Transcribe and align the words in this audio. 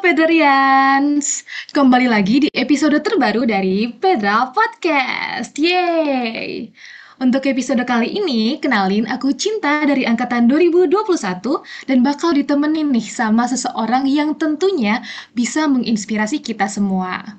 Pederians, 0.00 1.44
kembali 1.76 2.08
lagi 2.08 2.48
di 2.48 2.48
episode 2.56 2.96
terbaru 3.04 3.44
dari 3.44 3.84
Pedra 3.92 4.48
Podcast. 4.48 5.52
Yeay! 5.60 6.72
Untuk 7.20 7.44
episode 7.44 7.84
kali 7.84 8.16
ini, 8.16 8.56
kenalin 8.64 9.04
aku 9.04 9.36
Cinta 9.36 9.84
dari 9.84 10.08
angkatan 10.08 10.48
2021 10.48 11.04
dan 11.84 12.00
bakal 12.00 12.32
ditemenin 12.32 12.88
nih 12.88 13.12
sama 13.12 13.44
seseorang 13.44 14.08
yang 14.08 14.32
tentunya 14.40 15.04
bisa 15.36 15.68
menginspirasi 15.68 16.40
kita 16.40 16.64
semua. 16.64 17.36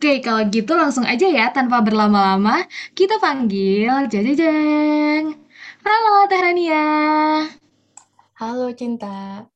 Oke, 0.00 0.24
kalau 0.24 0.48
gitu 0.48 0.72
langsung 0.72 1.04
aja 1.04 1.28
ya, 1.28 1.52
tanpa 1.52 1.84
berlama-lama, 1.84 2.64
kita 2.96 3.20
panggil 3.20 4.08
Jajajang. 4.08 5.36
Halo 5.84 6.24
Teh 6.24 6.40
Rania. 6.40 6.88
Halo 8.40 8.72
Cinta. 8.72 9.51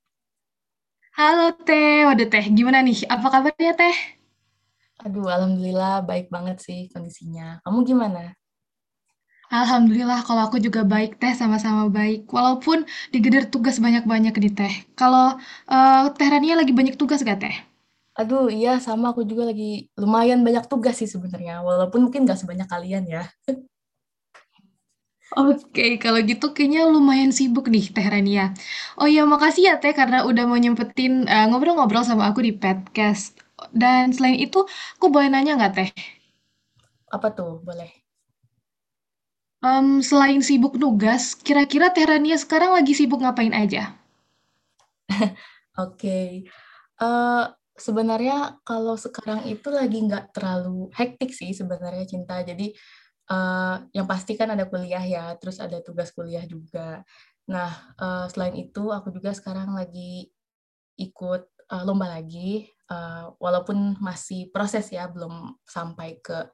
Halo 1.19 1.45
Teh, 1.67 1.99
waduh 2.09 2.29
Teh, 2.33 2.45
gimana 2.57 2.79
nih? 2.87 2.99
Apa 3.15 3.27
kabarnya 3.35 3.73
Teh? 3.81 3.97
Aduh, 5.05 5.27
alhamdulillah 5.35 5.95
baik 6.09 6.27
banget 6.35 6.57
sih 6.67 6.79
kondisinya. 6.93 7.47
Kamu 7.65 7.79
gimana? 7.91 8.21
Alhamdulillah 9.61 10.21
kalau 10.27 10.43
aku 10.47 10.57
juga 10.67 10.81
baik 10.93 11.11
Teh, 11.23 11.35
sama-sama 11.41 11.83
baik. 11.99 12.21
Walaupun 12.37 12.79
digeder 13.15 13.45
tugas 13.53 13.77
banyak-banyak 13.85 14.35
nih 14.43 14.53
Teh. 14.59 14.75
Kalau 15.01 15.27
eh, 15.75 16.03
Teh 16.19 16.29
Rania 16.33 16.55
lagi 16.61 16.73
banyak 16.79 16.95
tugas 17.01 17.21
gak 17.31 17.39
Teh? 17.43 17.57
Aduh, 18.21 18.45
iya 18.57 18.71
sama 18.87 19.07
aku 19.13 19.23
juga 19.31 19.43
lagi 19.51 19.65
lumayan 20.01 20.41
banyak 20.47 20.65
tugas 20.73 20.95
sih 21.01 21.09
sebenarnya. 21.15 21.55
Walaupun 21.69 22.01
mungkin 22.09 22.21
nggak 22.25 22.39
sebanyak 22.43 22.69
kalian 22.73 23.05
ya. 23.15 23.23
Oke, 25.35 25.99
kalau 25.99 26.23
gitu 26.23 26.55
kayaknya 26.55 26.87
lumayan 26.87 27.35
sibuk 27.35 27.67
nih 27.67 27.91
Teh 27.91 28.07
Rania. 28.07 28.55
Oh 28.95 29.11
iya, 29.11 29.27
makasih 29.27 29.63
ya 29.69 29.75
Teh 29.83 29.91
karena 29.91 30.23
udah 30.23 30.47
mau 30.47 30.55
nyempetin 30.55 31.27
eh, 31.27 31.45
ngobrol-ngobrol 31.51 32.07
sama 32.07 32.31
aku 32.31 32.41
di 32.47 32.55
podcast. 32.55 33.35
Dan 33.75 34.15
selain 34.15 34.39
itu, 34.39 34.63
aku 34.97 35.07
boleh 35.11 35.27
nanya 35.27 35.59
nggak 35.59 35.73
Teh? 35.75 35.91
Apa 37.11 37.29
tuh? 37.35 37.59
Boleh. 37.67 37.91
Em, 39.67 39.99
selain 40.09 40.41
sibuk 40.49 40.79
nugas, 40.79 41.35
kira-kira 41.47 41.91
Teh 41.91 42.07
Rania 42.07 42.39
sekarang 42.39 42.71
lagi 42.77 42.93
sibuk 42.95 43.19
ngapain 43.19 43.51
aja? 43.51 43.99
Oke. 45.83 46.47
Eh, 47.03 47.45
sebenarnya 47.77 48.57
kalau 48.65 48.97
sekarang 48.97 49.45
itu 49.51 49.69
lagi 49.69 49.99
nggak 50.07 50.33
terlalu 50.33 50.89
hektik 50.97 51.31
sih 51.35 51.51
sebenarnya 51.53 52.05
Cinta. 52.09 52.41
Jadi 52.47 52.73
eh, 53.31 53.77
yang 53.97 54.07
pasti 54.07 54.39
kan 54.39 54.53
ada 54.55 54.67
kuliah 54.71 55.03
ya, 55.03 55.25
terus 55.39 55.59
ada 55.63 55.79
tugas 55.83 56.11
kuliah 56.15 56.45
juga. 56.47 57.03
Nah, 57.51 57.71
eh, 57.99 58.27
selain 58.33 58.55
itu 58.59 58.91
aku 58.91 59.11
juga 59.15 59.31
sekarang 59.35 59.75
lagi 59.75 60.31
ikut 60.97 61.57
uh, 61.71 61.83
lomba 61.85 62.11
lagi, 62.11 62.67
uh, 62.91 63.35
walaupun 63.43 63.99
masih 63.99 64.51
proses 64.55 64.91
ya, 64.91 65.07
belum 65.11 65.59
sampai 65.67 66.19
ke 66.23 66.51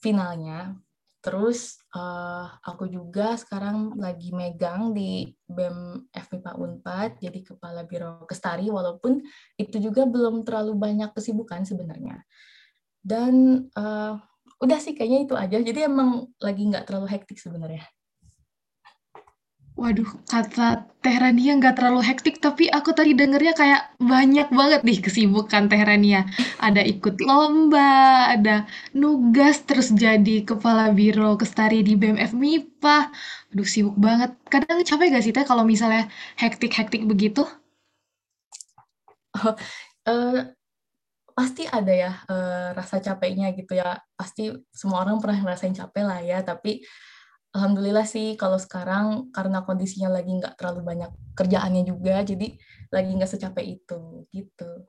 finalnya. 0.00 0.76
Terus 1.20 1.76
uh, 1.92 2.48
aku 2.64 2.88
juga 2.88 3.36
sekarang 3.36 4.00
lagi 4.00 4.32
megang 4.32 4.96
di 4.96 5.28
BEM 5.44 6.08
FMIPA 6.08 6.52
Unpad, 6.56 7.10
jadi 7.20 7.38
Kepala 7.44 7.84
Biro 7.84 8.24
Kestari, 8.24 8.72
walaupun 8.72 9.20
itu 9.60 9.76
juga 9.76 10.08
belum 10.08 10.48
terlalu 10.48 10.80
banyak 10.80 11.12
kesibukan 11.12 11.68
sebenarnya. 11.68 12.24
Dan 13.04 13.68
uh, 13.76 14.16
udah 14.60 14.78
sih 14.78 14.92
kayaknya 14.92 15.18
itu 15.24 15.34
aja, 15.34 15.56
jadi 15.58 15.88
emang 15.88 16.28
lagi 16.36 16.62
nggak 16.68 16.84
terlalu 16.84 17.08
hektik 17.08 17.40
sebenarnya. 17.40 17.84
Waduh, 19.80 20.12
kata 20.28 20.92
Teh 21.00 21.16
Rania 21.16 21.56
nggak 21.56 21.80
terlalu 21.80 22.04
hektik, 22.04 22.36
tapi 22.44 22.68
aku 22.68 22.92
tadi 22.92 23.16
dengernya 23.16 23.56
kayak 23.56 23.82
banyak 23.96 24.52
banget 24.52 24.80
nih 24.84 25.00
kesibukan 25.00 25.72
Teh 25.72 25.80
Rania. 25.80 26.28
Ada 26.60 26.84
ikut 26.84 27.16
lomba, 27.24 28.28
ada 28.28 28.68
nugas, 28.92 29.64
terus 29.64 29.88
jadi 29.88 30.44
kepala 30.44 30.92
biro 30.92 31.32
kestari 31.40 31.80
di 31.80 31.96
BMF 31.96 32.36
MIPA. 32.36 33.08
Aduh, 33.56 33.64
sibuk 33.64 33.96
banget. 33.96 34.36
Kadang 34.52 34.84
capek 34.84 35.16
gak 35.16 35.24
sih 35.24 35.32
Teh 35.32 35.48
kalau 35.48 35.64
misalnya 35.64 36.12
hektik-hektik 36.36 37.08
begitu? 37.08 37.48
Oh, 39.40 39.56
uh, 40.12 40.44
pasti 41.40 41.64
ada 41.64 41.88
ya 41.88 42.12
uh, 42.28 42.76
rasa 42.76 43.00
capeknya 43.00 43.56
gitu 43.56 43.72
ya. 43.80 43.96
Pasti 44.12 44.52
semua 44.68 45.00
orang 45.08 45.16
pernah 45.16 45.40
ngerasain 45.40 45.72
capek 45.72 46.04
lah 46.04 46.20
ya, 46.20 46.44
tapi 46.44 46.84
Alhamdulillah 47.56 48.06
sih 48.06 48.36
kalau 48.38 48.60
sekarang 48.60 49.32
karena 49.32 49.64
kondisinya 49.64 50.12
lagi 50.12 50.36
nggak 50.36 50.60
terlalu 50.60 50.84
banyak 50.84 51.10
kerjaannya 51.34 51.82
juga, 51.88 52.22
jadi 52.22 52.46
lagi 52.92 53.10
nggak 53.16 53.30
secapek 53.32 53.80
itu, 53.80 54.28
gitu. 54.30 54.86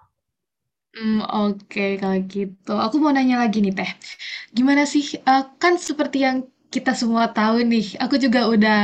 Hmm, 0.92 1.24
oke 1.24 1.98
kalau 1.98 2.20
gitu. 2.28 2.74
Aku 2.76 3.00
mau 3.00 3.16
nanya 3.16 3.42
lagi 3.42 3.64
nih 3.64 3.74
Teh. 3.74 3.92
Gimana 4.52 4.84
sih, 4.84 5.18
eh, 5.18 5.44
kan 5.56 5.80
seperti 5.80 6.28
yang 6.28 6.46
kita 6.74 6.92
semua 7.02 7.26
tahu 7.38 7.58
nih, 7.72 8.00
aku 8.04 8.16
juga 8.26 8.42
udah 8.54 8.80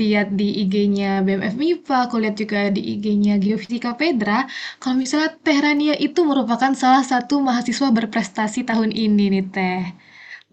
lihat 0.00 0.26
di 0.40 0.48
IG-nya 0.64 1.20
BMF 1.26 1.54
MIPA, 1.62 1.96
aku 2.08 2.16
lihat 2.22 2.36
juga 2.42 2.60
di 2.76 2.80
IG-nya 2.96 3.34
Geofisika 3.42 3.90
Pedra, 4.00 4.48
kalau 4.80 4.96
misalnya 5.02 5.30
Teh 5.44 5.58
Rania 5.64 5.94
itu 6.06 6.20
merupakan 6.30 6.72
salah 6.82 7.04
satu 7.04 7.34
mahasiswa 7.44 7.88
berprestasi 7.98 8.60
tahun 8.70 8.90
ini 9.04 9.24
nih 9.34 9.44
Teh. 9.54 9.84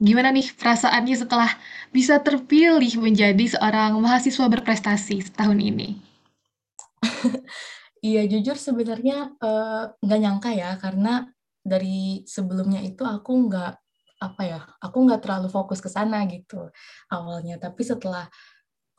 Gimana 0.07 0.29
nih 0.35 0.47
perasaannya 0.59 1.15
setelah 1.23 1.51
bisa 1.95 2.19
terpilih 2.19 2.93
menjadi 2.99 3.45
seorang 3.55 3.95
mahasiswa 4.03 4.45
berprestasi 4.53 5.15
tahun 5.39 5.59
ini? 5.63 5.89
Iya, 8.03 8.27
jujur 8.27 8.59
sebenarnya 8.59 9.31
eh, 9.39 9.83
nggak 10.03 10.19
nyangka 10.19 10.51
ya, 10.51 10.75
karena 10.75 11.23
dari 11.63 12.27
sebelumnya 12.27 12.83
itu 12.83 13.07
aku 13.07 13.31
nggak 13.47 13.71
apa 14.23 14.41
ya, 14.47 14.59
aku 14.79 14.97
nggak 15.03 15.21
terlalu 15.27 15.51
fokus 15.51 15.83
ke 15.83 15.91
sana 15.91 16.23
gitu 16.31 16.71
awalnya. 17.11 17.59
Tapi 17.59 17.83
setelah 17.83 18.23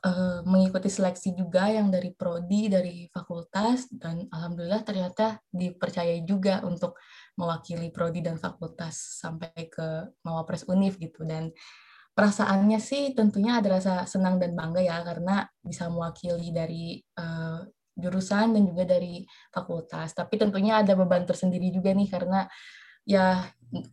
uh, 0.05 0.39
mengikuti 0.45 0.87
seleksi 0.87 1.33
juga 1.33 1.65
yang 1.73 1.89
dari 1.89 2.13
prodi, 2.13 2.69
dari 2.69 3.09
fakultas, 3.09 3.89
dan 3.89 4.29
alhamdulillah 4.29 4.85
ternyata 4.85 5.41
dipercayai 5.49 6.21
juga 6.21 6.61
untuk 6.61 7.01
mewakili 7.41 7.89
prodi 7.89 8.21
dan 8.21 8.37
fakultas 8.37 9.19
sampai 9.19 9.51
ke 9.67 10.13
Mawapres 10.21 10.69
Unif 10.69 11.01
gitu. 11.01 11.25
Dan 11.25 11.49
perasaannya 12.13 12.79
sih 12.79 13.17
tentunya 13.17 13.59
ada 13.59 13.81
rasa 13.81 13.93
senang 14.05 14.37
dan 14.37 14.53
bangga 14.53 14.79
ya 14.85 15.01
karena 15.01 15.43
bisa 15.59 15.89
mewakili 15.89 16.53
dari 16.53 17.01
uh, 17.17 17.65
jurusan 17.97 18.53
dan 18.53 18.63
juga 18.63 18.83
dari 18.85 19.25
fakultas. 19.49 20.13
Tapi 20.13 20.37
tentunya 20.37 20.79
ada 20.85 20.93
beban 20.93 21.25
tersendiri 21.25 21.73
juga 21.73 21.91
nih 21.91 22.07
karena 22.07 22.45
ya 23.05 23.43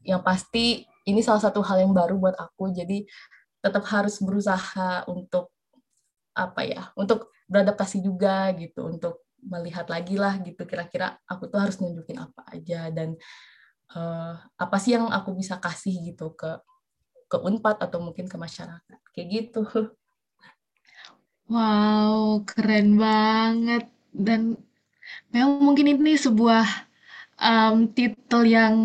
yang 0.07 0.23
pasti 0.23 0.87
ini 1.09 1.21
salah 1.25 1.43
satu 1.43 1.61
hal 1.65 1.83
yang 1.83 1.93
baru 1.95 2.19
buat 2.19 2.37
aku. 2.39 2.71
Jadi 2.75 3.07
tetap 3.63 3.87
harus 3.91 4.19
berusaha 4.19 5.07
untuk 5.07 5.55
apa 6.33 6.65
ya 6.65 6.89
untuk 6.97 7.31
beradaptasi 7.45 8.01
juga 8.01 8.51
gitu 8.57 8.89
untuk 8.89 9.29
melihat 9.45 9.85
lagi 9.93 10.17
lah 10.17 10.41
gitu 10.41 10.65
kira-kira 10.65 11.21
aku 11.29 11.51
tuh 11.51 11.61
harus 11.61 11.77
nunjukin 11.77 12.17
apa 12.17 12.41
aja 12.49 12.89
dan 12.89 13.19
uh, 13.93 14.35
apa 14.57 14.77
sih 14.81 14.97
yang 14.97 15.13
aku 15.13 15.37
bisa 15.37 15.61
kasih 15.61 15.93
gitu 16.01 16.33
ke 16.33 16.57
ke 17.29 17.37
Unpad 17.41 17.81
atau 17.81 18.01
mungkin 18.01 18.29
ke 18.29 18.37
masyarakat 18.37 19.01
kayak 19.17 19.29
gitu. 19.29 19.65
Wow, 21.49 22.45
keren 22.49 22.97
banget. 23.01 23.89
Dan 24.13 24.57
memang 25.33 25.61
mungkin 25.61 25.97
ini 25.97 26.17
sebuah 26.17 26.65
um, 27.41 27.89
titel 27.93 28.45
yang 28.45 28.77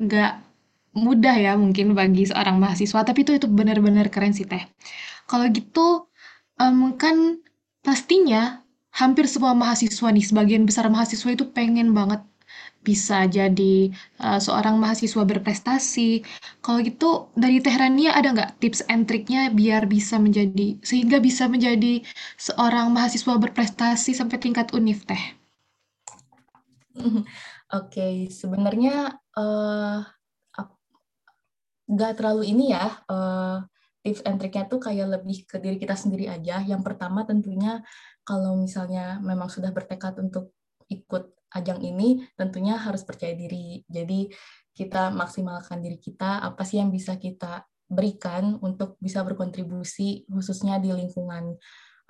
nggak 0.00 0.43
mudah 0.94 1.36
ya 1.36 1.52
mungkin 1.58 1.92
bagi 1.98 2.24
seorang 2.30 2.56
mahasiswa, 2.62 3.00
tapi 3.02 3.26
itu 3.26 3.32
itu 3.38 3.46
benar-benar 3.50 4.06
keren 4.14 4.32
sih 4.32 4.46
Teh. 4.46 4.62
Kalau 5.30 5.46
gitu, 5.50 6.08
em, 6.62 6.94
kan 6.96 7.42
pastinya 7.84 8.62
hampir 8.94 9.26
semua 9.26 9.52
mahasiswa 9.58 10.08
nih, 10.14 10.24
sebagian 10.24 10.62
besar 10.68 10.86
mahasiswa 10.88 11.30
itu 11.34 11.44
pengen 11.50 11.90
banget 11.98 12.22
bisa 12.84 13.24
jadi 13.24 13.88
uh, 14.20 14.36
seorang 14.36 14.76
mahasiswa 14.76 15.24
berprestasi. 15.24 16.22
Kalau 16.60 16.84
gitu 16.84 17.32
dari 17.34 17.58
Tehrania 17.64 18.12
ada 18.12 18.36
nggak 18.36 18.60
tips 18.60 18.84
and 18.92 19.08
triknya 19.08 19.48
biar 19.48 19.88
bisa 19.88 20.20
menjadi 20.20 20.76
sehingga 20.84 21.18
bisa 21.18 21.48
menjadi 21.48 22.04
seorang 22.36 22.92
mahasiswa 22.92 23.40
berprestasi 23.40 24.12
sampai 24.12 24.36
tingkat 24.36 24.70
univ 24.76 25.02
teh? 25.08 25.24
Oke, 27.00 27.24
okay. 27.72 28.14
sebenarnya 28.30 29.18
uh, 29.34 30.04
nggak 31.84 32.12
terlalu 32.16 32.48
ini 32.48 32.72
ya 32.72 32.86
uh, 33.08 33.60
tips 34.04 34.20
and 34.28 34.36
triknya 34.36 34.68
tuh 34.68 34.80
kayak 34.80 35.20
lebih 35.20 35.48
ke 35.48 35.56
diri 35.56 35.80
kita 35.80 35.96
sendiri 35.96 36.28
aja. 36.28 36.60
Yang 36.60 36.84
pertama 36.84 37.24
tentunya 37.24 37.80
kalau 38.24 38.60
misalnya 38.60 39.20
memang 39.24 39.48
sudah 39.48 39.72
bertekad 39.72 40.20
untuk 40.20 40.52
ikut 40.92 41.32
ajang 41.56 41.80
ini, 41.80 42.28
tentunya 42.36 42.76
harus 42.76 43.00
percaya 43.00 43.32
diri. 43.32 43.80
Jadi 43.88 44.28
kita 44.76 45.08
maksimalkan 45.08 45.80
diri 45.80 45.96
kita, 45.96 46.44
apa 46.44 46.66
sih 46.68 46.82
yang 46.82 46.92
bisa 46.92 47.16
kita 47.16 47.64
berikan 47.88 48.58
untuk 48.60 48.96
bisa 49.00 49.20
berkontribusi 49.24 50.24
khususnya 50.28 50.80
di 50.80 50.90
lingkungan 50.92 51.56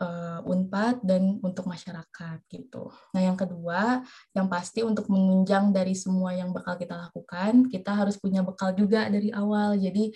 uh, 0.01 0.41
Unpad 0.43 1.03
dan 1.07 1.39
untuk 1.43 1.71
masyarakat 1.71 2.39
gitu. 2.51 2.91
Nah, 3.15 3.21
yang 3.23 3.39
kedua, 3.39 4.03
yang 4.35 4.47
pasti 4.51 4.83
untuk 4.83 5.07
menunjang 5.07 5.71
dari 5.71 5.95
semua 5.95 6.35
yang 6.35 6.51
bakal 6.51 6.75
kita 6.75 6.99
lakukan, 6.99 7.71
kita 7.71 7.95
harus 7.95 8.19
punya 8.19 8.43
bekal 8.43 8.75
juga 8.75 9.07
dari 9.07 9.31
awal. 9.31 9.79
Jadi 9.79 10.11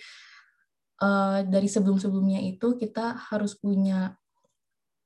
uh, 1.03 1.45
dari 1.47 1.67
sebelum-sebelumnya 1.71 2.43
itu 2.43 2.75
kita 2.75 3.15
harus 3.31 3.55
punya 3.55 4.15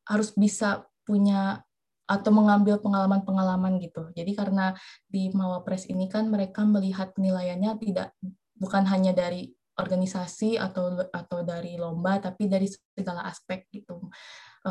harus 0.04 0.36
bisa 0.36 0.84
punya 1.08 1.64
atau 2.04 2.32
mengambil 2.36 2.78
pengalaman-pengalaman 2.84 3.80
gitu. 3.80 4.12
Jadi 4.12 4.36
karena 4.36 4.76
di 5.08 5.32
Mawapres 5.32 5.88
ini 5.88 6.12
kan 6.12 6.28
mereka 6.28 6.68
melihat 6.68 7.16
penilaiannya 7.16 7.80
tidak 7.80 8.12
bukan 8.60 8.84
hanya 8.92 9.16
dari 9.16 9.56
organisasi 9.74 10.60
atau 10.62 11.02
atau 11.10 11.42
dari 11.42 11.80
lomba 11.80 12.22
tapi 12.22 12.46
dari 12.46 12.70
segala 12.70 13.26
aspek 13.26 13.66
gitu 13.74 13.98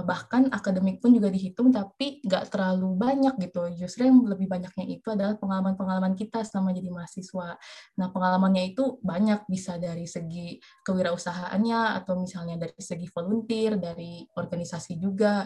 bahkan 0.00 0.48
akademik 0.48 1.04
pun 1.04 1.12
juga 1.12 1.28
dihitung 1.28 1.68
tapi 1.68 2.24
nggak 2.24 2.48
terlalu 2.48 2.96
banyak 2.96 3.36
gitu 3.44 3.68
justru 3.76 4.08
yang 4.08 4.24
lebih 4.24 4.48
banyaknya 4.48 4.88
itu 4.88 5.04
adalah 5.12 5.36
pengalaman-pengalaman 5.36 6.16
kita 6.16 6.40
selama 6.48 6.72
jadi 6.72 6.88
mahasiswa 6.88 7.60
nah 8.00 8.08
pengalamannya 8.08 8.72
itu 8.72 8.96
banyak 9.04 9.44
bisa 9.52 9.76
dari 9.76 10.08
segi 10.08 10.56
kewirausahaannya 10.88 12.00
atau 12.00 12.16
misalnya 12.16 12.56
dari 12.56 12.80
segi 12.80 13.04
volunteer 13.12 13.76
dari 13.76 14.24
organisasi 14.32 14.96
juga 14.96 15.44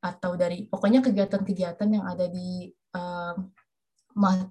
atau 0.00 0.40
dari 0.40 0.64
pokoknya 0.64 1.04
kegiatan-kegiatan 1.04 1.88
yang 1.92 2.08
ada 2.08 2.32
di 2.32 2.72
uh, 2.96 3.36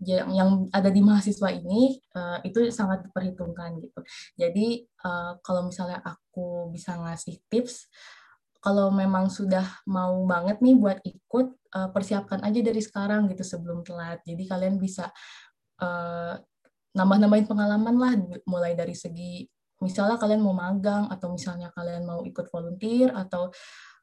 yang, 0.01 0.65
ada 0.73 0.89
di 0.89 1.01
mahasiswa 1.05 1.53
ini 1.53 1.93
uh, 2.17 2.41
itu 2.41 2.73
sangat 2.73 3.05
diperhitungkan 3.05 3.77
gitu. 3.77 4.01
Jadi 4.33 4.89
kalau 5.45 5.69
misalnya 5.69 6.01
aku 6.01 6.73
bisa 6.73 6.97
ngasih 6.97 7.45
tips, 7.45 7.85
kalau 8.62 8.94
memang 8.94 9.28
sudah 9.28 9.66
mau 9.90 10.22
banget 10.30 10.62
nih 10.62 10.78
buat 10.78 11.02
ikut, 11.02 11.48
uh, 11.74 11.90
persiapkan 11.90 12.46
aja 12.46 12.62
dari 12.62 12.80
sekarang 12.80 13.25
gitu 13.34 13.42
sebelum 13.42 13.81
telat. 13.81 14.22
Jadi 14.22 14.46
kalian 14.46 14.78
bisa 14.78 15.10
uh, 15.81 16.38
nambah-nambahin 16.94 17.50
pengalaman 17.50 17.96
lah, 17.98 18.13
mulai 18.46 18.78
dari 18.78 18.94
segi 18.94 19.50
misalnya 19.81 20.16
kalian 20.22 20.46
mau 20.46 20.54
magang 20.54 21.10
atau 21.10 21.34
misalnya 21.34 21.74
kalian 21.74 22.06
mau 22.06 22.22
ikut 22.22 22.48
volunteer 22.54 23.10
atau 23.18 23.50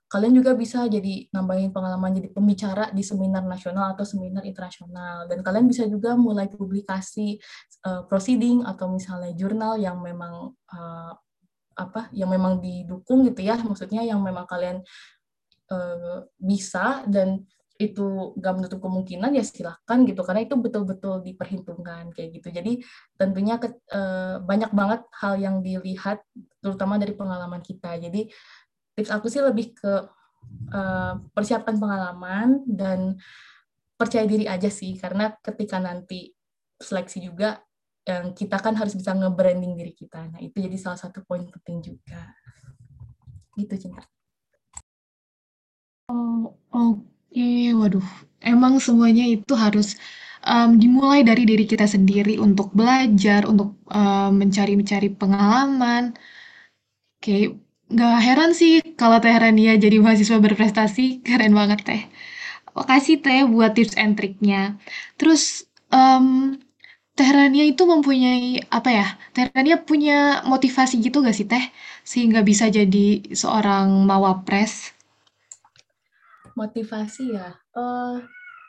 kalian 0.08 0.40
juga 0.40 0.56
bisa 0.56 0.88
jadi 0.88 1.28
nambahin 1.30 1.70
pengalaman 1.70 2.16
jadi 2.16 2.32
pembicara 2.32 2.90
di 2.90 3.04
seminar 3.04 3.44
nasional 3.44 3.94
atau 3.94 4.02
seminar 4.08 4.42
internasional 4.42 5.28
dan 5.30 5.44
kalian 5.44 5.68
bisa 5.68 5.84
juga 5.86 6.16
mulai 6.18 6.48
publikasi 6.50 7.38
uh, 7.86 8.02
proceeding 8.08 8.64
atau 8.66 8.90
misalnya 8.90 9.36
jurnal 9.36 9.76
yang 9.78 10.00
memang 10.00 10.56
uh, 10.74 11.12
apa 11.78 12.10
yang 12.10 12.34
memang 12.34 12.58
didukung 12.58 13.22
gitu 13.30 13.46
ya 13.46 13.54
maksudnya 13.62 14.02
yang 14.02 14.18
memang 14.18 14.50
kalian 14.50 14.82
uh, 15.70 16.26
bisa 16.42 17.06
dan 17.06 17.46
itu 17.78 18.34
gak 18.42 18.58
menutup 18.58 18.82
kemungkinan 18.82 19.38
ya 19.38 19.46
silahkan 19.46 20.02
gitu 20.02 20.26
karena 20.26 20.42
itu 20.42 20.58
betul-betul 20.58 21.22
diperhitungkan 21.22 22.10
kayak 22.10 22.42
gitu. 22.42 22.50
Jadi 22.50 22.82
tentunya 23.14 23.54
ke, 23.62 23.70
uh, 23.94 24.42
banyak 24.42 24.74
banget 24.74 25.06
hal 25.14 25.38
yang 25.38 25.62
dilihat 25.62 26.18
terutama 26.58 26.98
dari 26.98 27.14
pengalaman 27.14 27.62
kita. 27.62 27.94
Jadi 28.02 28.34
tips 28.98 29.14
aku 29.14 29.30
sih 29.30 29.38
lebih 29.38 29.78
ke 29.78 30.10
uh, 30.74 31.14
persiapkan 31.30 31.78
pengalaman 31.78 32.66
dan 32.66 33.14
percaya 33.94 34.26
diri 34.26 34.50
aja 34.50 34.66
sih 34.66 34.98
karena 34.98 35.38
ketika 35.38 35.78
nanti 35.78 36.34
seleksi 36.82 37.22
juga 37.22 37.62
yang 38.08 38.32
kita 38.32 38.56
kan 38.56 38.72
harus 38.72 38.96
bisa 38.96 39.12
nge-branding 39.12 39.76
diri 39.76 39.92
kita. 39.92 40.32
Nah, 40.32 40.40
itu 40.40 40.56
jadi 40.64 40.76
salah 40.80 40.96
satu 40.96 41.20
poin 41.28 41.44
penting 41.44 41.84
juga. 41.84 42.32
Gitu, 43.52 43.74
Cinta. 43.76 44.02
Oh, 46.08 46.56
oke. 46.72 47.04
Okay. 47.28 47.76
Waduh, 47.76 48.08
emang 48.40 48.80
semuanya 48.80 49.28
itu 49.28 49.52
harus 49.52 50.00
um, 50.48 50.80
dimulai 50.80 51.20
dari 51.20 51.44
diri 51.44 51.68
kita 51.68 51.84
sendiri 51.84 52.40
untuk 52.40 52.72
belajar, 52.72 53.44
untuk 53.44 53.76
um, 53.92 54.32
mencari-mencari 54.32 55.12
pengalaman. 55.12 56.16
Oke, 57.20 57.28
okay. 57.28 57.42
Nggak 57.88 58.16
heran 58.20 58.52
sih 58.52 58.84
kalau 59.00 59.16
Teh 59.16 59.32
Rania 59.32 59.80
jadi 59.80 59.96
mahasiswa 59.96 60.36
berprestasi, 60.36 61.24
keren 61.24 61.56
banget 61.56 61.80
Teh. 61.88 62.02
Makasih 62.76 63.24
Teh 63.24 63.48
buat 63.48 63.72
tips 63.72 63.96
and 63.96 64.12
triknya. 64.12 64.76
Terus, 65.16 65.64
um, 65.88 66.56
Teh 67.18 67.34
Rania 67.34 67.66
itu 67.66 67.82
mempunyai, 67.82 68.62
apa 68.70 68.94
ya, 68.94 69.06
Teh 69.34 69.50
Rania 69.50 69.82
punya 69.82 70.38
motivasi 70.46 71.02
gitu 71.02 71.18
gak 71.18 71.34
sih 71.34 71.50
Teh? 71.50 71.66
Sehingga 72.06 72.46
bisa 72.46 72.70
jadi 72.70 73.26
seorang 73.34 74.06
mawapres? 74.06 74.94
Motivasi 76.54 77.34
ya? 77.34 77.58
Uh, 77.74 78.22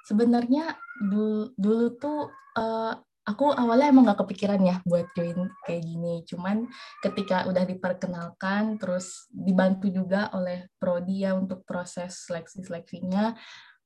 sebenarnya 0.09 0.73
dulu, 0.97 1.53
dulu 1.61 1.85
tuh 2.01 2.33
uh, 2.57 2.97
aku 3.21 3.53
awalnya 3.53 3.93
emang 3.93 4.09
gak 4.09 4.25
kepikiran 4.25 4.65
ya 4.65 4.81
buat 4.81 5.05
join 5.13 5.53
kayak 5.69 5.85
gini. 5.85 6.25
Cuman 6.25 6.65
ketika 7.05 7.45
udah 7.45 7.69
diperkenalkan, 7.69 8.81
terus 8.81 9.29
dibantu 9.29 9.93
juga 9.93 10.33
oleh 10.33 10.73
Prodi 10.81 11.21
ya 11.21 11.37
untuk 11.37 11.61
proses 11.69 12.25
seleksi-seleksinya, 12.25 13.37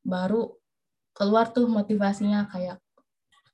baru 0.07 0.55
keluar 1.11 1.51
tuh 1.51 1.67
motivasinya 1.67 2.47
kayak 2.47 2.82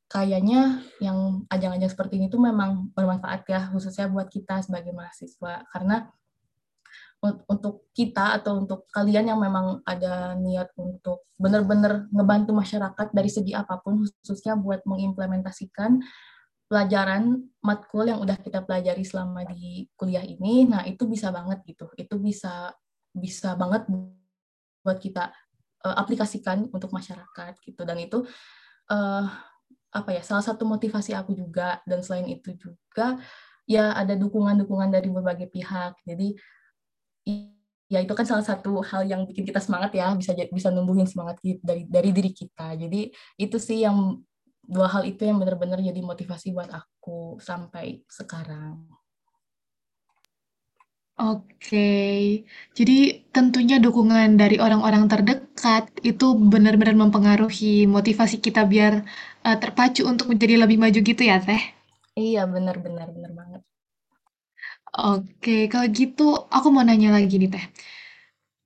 kayaknya 0.10 0.82
yang 0.98 1.46
ajang-ajang 1.54 1.94
seperti 1.94 2.18
ini 2.18 2.34
tuh 2.34 2.42
memang 2.42 2.90
bermanfaat 2.98 3.46
ya 3.46 3.70
khususnya 3.70 4.10
buat 4.10 4.26
kita 4.28 4.66
sebagai 4.66 4.90
mahasiswa. 4.90 5.64
Karena 5.70 6.10
untuk 7.46 7.92
kita 7.92 8.42
atau 8.42 8.64
untuk 8.64 8.90
kalian 8.90 9.30
yang 9.30 9.40
memang 9.40 9.84
ada 9.84 10.34
niat 10.40 10.72
untuk 10.80 11.30
benar-benar 11.36 12.10
ngebantu 12.10 12.56
masyarakat 12.56 13.08
dari 13.12 13.30
segi 13.30 13.52
apa 13.54 13.78
pun 13.84 14.02
khususnya 14.02 14.56
buat 14.56 14.82
mengimplementasikan 14.88 16.00
pelajaran 16.72 17.44
matkul 17.60 18.08
yang 18.08 18.24
udah 18.24 18.40
kita 18.40 18.64
pelajari 18.64 19.04
selama 19.04 19.44
di 19.52 19.90
kuliah 20.00 20.24
ini 20.24 20.64
nah 20.66 20.88
itu 20.90 21.06
bisa 21.06 21.30
banget 21.30 21.62
gitu. 21.70 21.86
Itu 22.00 22.18
bisa 22.18 22.74
bisa 23.14 23.54
banget 23.54 23.86
buat 24.82 24.98
kita 24.98 25.30
uh, 25.86 25.96
aplikasikan 26.02 26.72
untuk 26.74 26.90
masyarakat 26.90 27.62
gitu. 27.62 27.84
Dan 27.84 28.00
itu 28.00 28.24
uh, 28.90 29.28
apa 29.90 30.14
ya 30.14 30.22
salah 30.22 30.46
satu 30.46 30.70
motivasi 30.70 31.18
aku 31.18 31.34
juga 31.34 31.82
dan 31.90 32.06
selain 32.06 32.30
itu 32.30 32.54
juga 32.58 33.18
ya 33.66 33.94
ada 33.94 34.14
dukungan-dukungan 34.18 34.90
dari 34.90 35.10
berbagai 35.10 35.50
pihak. 35.50 35.98
Jadi 36.06 36.38
ya 37.90 38.00
itu 38.02 38.14
kan 38.14 38.26
salah 38.26 38.46
satu 38.46 38.86
hal 38.86 39.06
yang 39.10 39.26
bikin 39.26 39.46
kita 39.46 39.58
semangat 39.62 39.94
ya 39.98 40.14
bisa 40.14 40.34
bisa 40.34 40.70
numbuhin 40.70 41.10
semangat 41.10 41.42
dari 41.42 41.86
dari 41.90 42.10
diri 42.14 42.32
kita. 42.34 42.78
Jadi 42.78 43.10
itu 43.42 43.58
sih 43.58 43.86
yang 43.86 44.22
dua 44.70 44.86
hal 44.90 45.04
itu 45.10 45.26
yang 45.26 45.42
benar-benar 45.42 45.82
jadi 45.82 46.02
motivasi 46.02 46.54
buat 46.54 46.70
aku 46.70 47.42
sampai 47.42 48.06
sekarang. 48.06 48.86
Oke, 51.20 52.48
jadi 52.72 53.28
tentunya 53.36 53.76
dukungan 53.76 54.40
dari 54.40 54.56
orang-orang 54.56 55.04
terdekat 55.12 55.92
itu 56.00 56.32
benar-benar 56.32 56.96
mempengaruhi 56.96 57.84
motivasi 57.92 58.40
kita 58.40 58.64
biar 58.64 59.04
uh, 59.48 59.58
terpacu 59.62 60.02
untuk 60.12 60.26
menjadi 60.32 60.56
lebih 60.64 60.78
maju 60.84 61.00
gitu 61.10 61.24
ya, 61.32 61.38
Teh? 61.48 61.62
Iya, 62.20 62.42
benar-benar 62.54 63.08
benar 63.16 63.32
banget. 63.40 63.62
Oke, 65.14 65.70
kalau 65.72 65.88
gitu 66.00 66.24
aku 66.50 66.68
mau 66.74 66.84
nanya 66.88 67.10
lagi 67.18 67.36
nih 67.42 67.50
Teh. 67.54 67.66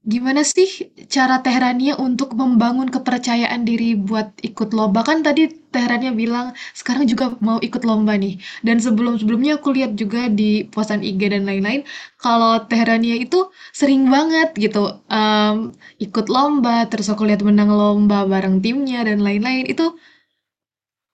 Gimana 0.03 0.41
sih 0.43 0.67
cara 1.15 1.39
Teh 1.43 1.55
Rania 1.63 1.95
untuk 1.95 2.35
membangun 2.35 2.91
kepercayaan 2.91 3.63
diri 3.63 3.95
buat 3.95 4.35
ikut 4.49 4.69
lomba? 4.75 4.99
Kan 5.07 5.23
tadi 5.23 5.47
Teh 5.47 5.85
Rania 5.89 6.11
bilang 6.11 6.51
sekarang 6.75 7.07
juga 7.11 7.25
mau 7.39 7.55
ikut 7.67 7.83
lomba 7.87 8.13
nih. 8.19 8.35
Dan 8.67 8.83
sebelum-sebelumnya 8.83 9.51
aku 9.63 9.71
lihat 9.71 9.95
juga 9.95 10.27
di 10.27 10.67
postan 10.67 10.99
IG 11.07 11.21
dan 11.31 11.47
lain-lain, 11.47 11.87
kalau 12.19 12.59
Teh 12.67 12.83
Rania 12.83 13.15
itu 13.15 13.47
sering 13.71 14.11
banget 14.11 14.51
gitu 14.59 14.79
um, 15.07 15.71
ikut 16.05 16.25
lomba, 16.27 16.83
terus 16.91 17.07
aku 17.07 17.23
lihat 17.23 17.39
menang 17.47 17.71
lomba 17.71 18.27
bareng 18.27 18.59
timnya 18.59 19.07
dan 19.07 19.23
lain-lain. 19.23 19.63
Itu 19.71 19.95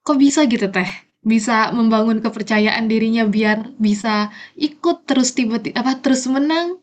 kok 0.03 0.18
bisa 0.20 0.46
gitu 0.48 0.68
Teh? 0.72 0.89
Bisa 1.20 1.75
membangun 1.75 2.24
kepercayaan 2.24 2.88
dirinya 2.88 3.27
biar 3.27 3.75
bisa 3.75 4.32
ikut 4.56 5.03
terus 5.03 5.36
tiba-tiba 5.36 5.84
apa 5.84 6.00
terus 6.00 6.24
menang? 6.32 6.79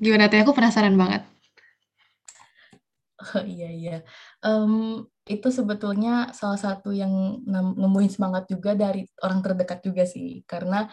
Gimana 0.00 0.30
tuh? 0.30 0.40
Aku 0.40 0.52
penasaran 0.56 0.96
banget. 0.96 1.26
Oh 3.18 3.42
iya 3.44 3.68
iya. 3.74 3.96
Um, 4.46 5.04
itu 5.26 5.50
sebetulnya 5.50 6.30
salah 6.32 6.56
satu 6.56 6.94
yang 6.94 7.42
nemuin 7.76 8.10
semangat 8.14 8.48
juga 8.48 8.78
dari 8.78 9.04
orang 9.20 9.42
terdekat 9.42 9.82
juga 9.82 10.06
sih. 10.06 10.46
Karena 10.46 10.86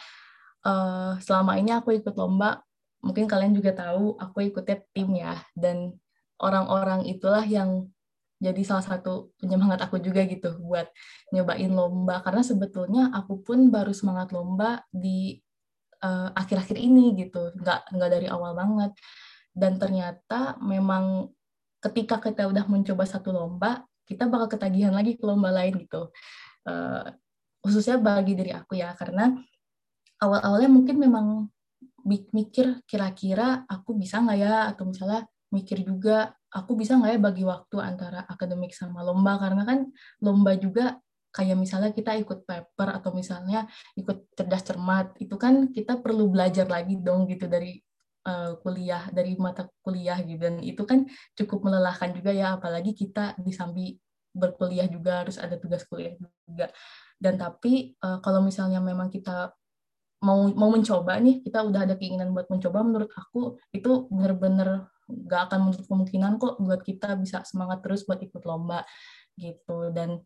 uh, 0.66 1.16
selama 1.22 1.56
ini 1.62 1.72
aku 1.72 1.96
ikut 1.96 2.18
lomba, 2.18 2.60
mungkin 3.06 3.30
kalian 3.30 3.54
juga 3.54 3.72
tahu 3.78 4.18
aku 4.18 4.52
ikutnya 4.52 4.82
tim 4.92 5.10
ya. 5.16 5.38
Dan 5.54 5.94
orang-orang 6.42 7.06
itulah 7.08 7.46
yang 7.46 7.88
jadi 8.42 8.62
salah 8.68 8.84
satu 8.84 9.32
penyemangat 9.40 9.88
aku 9.88 10.00
juga 10.04 10.28
gitu 10.28 10.60
buat 10.60 10.92
nyobain 11.32 11.72
lomba. 11.72 12.20
Karena 12.20 12.44
sebetulnya 12.44 13.10
aku 13.16 13.42
pun 13.42 13.72
baru 13.72 13.96
semangat 13.96 14.36
lomba 14.36 14.84
di 14.92 15.40
eh, 16.04 16.30
akhir-akhir 16.36 16.78
ini 16.78 17.16
gitu. 17.16 17.56
Nggak 17.56 17.96
nggak 17.96 18.10
dari 18.12 18.28
awal 18.28 18.52
banget. 18.54 18.92
Dan 19.56 19.80
ternyata 19.80 20.60
memang 20.60 21.32
ketika 21.80 22.20
kita 22.20 22.50
udah 22.52 22.68
mencoba 22.68 23.08
satu 23.08 23.32
lomba 23.32 23.88
kita 24.06 24.30
bakal 24.30 24.48
ketagihan 24.48 24.94
lagi 24.94 25.18
ke 25.18 25.24
lomba 25.26 25.50
lain 25.50 25.82
gitu. 25.82 26.14
Uh, 26.66 27.10
khususnya 27.62 27.98
bagi 27.98 28.38
diri 28.38 28.54
aku 28.54 28.78
ya. 28.78 28.94
Karena 28.94 29.34
awal-awalnya 30.22 30.70
mungkin 30.70 31.02
memang 31.02 31.50
mikir 32.06 32.86
kira-kira 32.86 33.66
aku 33.66 33.98
bisa 33.98 34.22
nggak 34.22 34.38
ya? 34.38 34.56
Atau 34.70 34.94
misalnya 34.94 35.26
mikir 35.50 35.82
juga 35.82 36.38
aku 36.56 36.72
bisa 36.80 36.96
nggak 36.96 37.12
ya 37.12 37.20
bagi 37.20 37.44
waktu 37.44 37.76
antara 37.84 38.24
akademik 38.24 38.72
sama 38.72 39.04
lomba? 39.04 39.36
Karena 39.36 39.68
kan 39.68 39.92
lomba 40.24 40.56
juga 40.56 40.96
kayak 41.36 41.60
misalnya 41.60 41.92
kita 41.92 42.16
ikut 42.16 42.48
paper 42.48 42.96
atau 42.96 43.12
misalnya 43.12 43.68
ikut 44.00 44.32
cerdas 44.40 44.64
cermat 44.64 45.20
itu 45.20 45.36
kan 45.36 45.68
kita 45.76 46.00
perlu 46.00 46.32
belajar 46.32 46.64
lagi 46.72 46.96
dong 46.96 47.28
gitu 47.28 47.52
dari 47.52 47.76
uh, 48.24 48.56
kuliah 48.64 49.12
dari 49.12 49.36
mata 49.36 49.68
kuliah 49.84 50.16
gitu. 50.24 50.40
Dan 50.40 50.64
itu 50.64 50.88
kan 50.88 51.04
cukup 51.36 51.68
melelahkan 51.68 52.16
juga 52.16 52.32
ya 52.32 52.56
apalagi 52.56 52.96
kita 52.96 53.36
disambi 53.44 54.00
berkuliah 54.32 54.88
juga 54.88 55.28
harus 55.28 55.36
ada 55.36 55.60
tugas 55.60 55.84
kuliah 55.84 56.16
juga. 56.48 56.72
Dan 57.20 57.36
tapi 57.36 58.00
uh, 58.00 58.24
kalau 58.24 58.40
misalnya 58.40 58.80
memang 58.80 59.12
kita 59.12 59.52
mau 60.26 60.50
mau 60.58 60.74
mencoba 60.74 61.22
nih 61.22 61.46
kita 61.46 61.62
udah 61.62 61.86
ada 61.86 61.94
keinginan 61.94 62.34
buat 62.34 62.50
mencoba 62.50 62.82
menurut 62.82 63.14
aku 63.14 63.62
itu 63.70 64.10
bener-bener 64.10 64.90
gak 65.30 65.54
akan 65.54 65.70
menutup 65.70 65.86
kemungkinan 65.86 66.42
kok 66.42 66.58
buat 66.58 66.82
kita 66.82 67.14
bisa 67.22 67.46
semangat 67.46 67.86
terus 67.86 68.04
buat 68.10 68.18
ikut 68.18 68.42
lomba 68.42 68.82
gitu. 69.38 69.94
Dan 69.94 70.18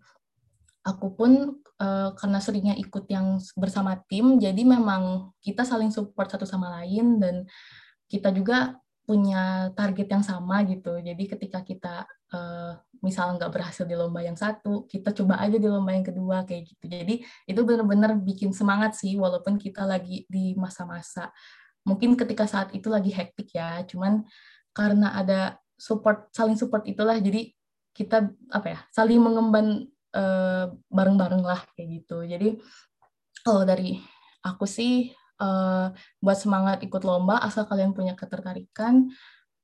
aku 0.87 1.07
pun 1.13 1.59
uh, 1.83 2.09
karena 2.15 2.39
seringnya 2.39 2.75
ikut 2.79 3.05
yang 3.11 3.37
bersama 3.59 3.99
tim, 4.07 4.39
jadi 4.39 4.61
memang 4.63 5.35
kita 5.43 5.67
saling 5.67 5.91
support 5.91 6.31
satu 6.31 6.47
sama 6.47 6.71
lain 6.81 7.19
dan 7.19 7.35
kita 8.07 8.31
juga 8.31 8.79
punya 9.09 9.73
target 9.73 10.05
yang 10.05 10.21
sama 10.21 10.61
gitu. 10.69 11.01
Jadi 11.01 11.23
ketika 11.25 11.65
kita 11.65 12.05
uh, 12.29 12.77
misalnya 13.01 13.41
nggak 13.41 13.53
berhasil 13.57 13.89
di 13.89 13.97
lomba 13.97 14.21
yang 14.21 14.37
satu, 14.37 14.85
kita 14.85 15.09
coba 15.17 15.41
aja 15.41 15.57
di 15.57 15.65
lomba 15.65 15.97
yang 15.97 16.05
kedua 16.05 16.45
kayak 16.45 16.69
gitu. 16.69 16.85
Jadi 16.85 17.25
itu 17.49 17.61
benar-benar 17.65 18.13
bikin 18.21 18.53
semangat 18.53 18.93
sih, 18.93 19.17
walaupun 19.17 19.57
kita 19.57 19.81
lagi 19.89 20.29
di 20.29 20.53
masa-masa 20.53 21.33
mungkin 21.81 22.13
ketika 22.13 22.45
saat 22.45 22.69
itu 22.77 22.85
lagi 22.85 23.09
hektik 23.09 23.49
ya. 23.57 23.81
Cuman 23.89 24.29
karena 24.77 25.17
ada 25.17 25.57
support 25.73 26.29
saling 26.29 26.53
support 26.53 26.85
itulah, 26.85 27.17
jadi 27.17 27.49
kita 27.97 28.29
apa 28.53 28.67
ya 28.77 28.79
saling 28.93 29.17
mengemban 29.17 29.89
Eh, 30.09 30.65
bareng-bareng 30.89 31.45
lah 31.45 31.61
kayak 31.77 32.01
gitu. 32.01 32.25
Jadi 32.25 32.57
kalau 33.45 33.61
dari 33.61 34.01
aku 34.41 34.65
sih 34.65 35.13
uh, 35.39 35.91
buat 36.21 36.37
semangat 36.37 36.83
ikut 36.83 37.03
lomba 37.07 37.39
asal 37.41 37.65
kalian 37.65 37.95
punya 37.95 38.13
ketertarikan 38.13 39.09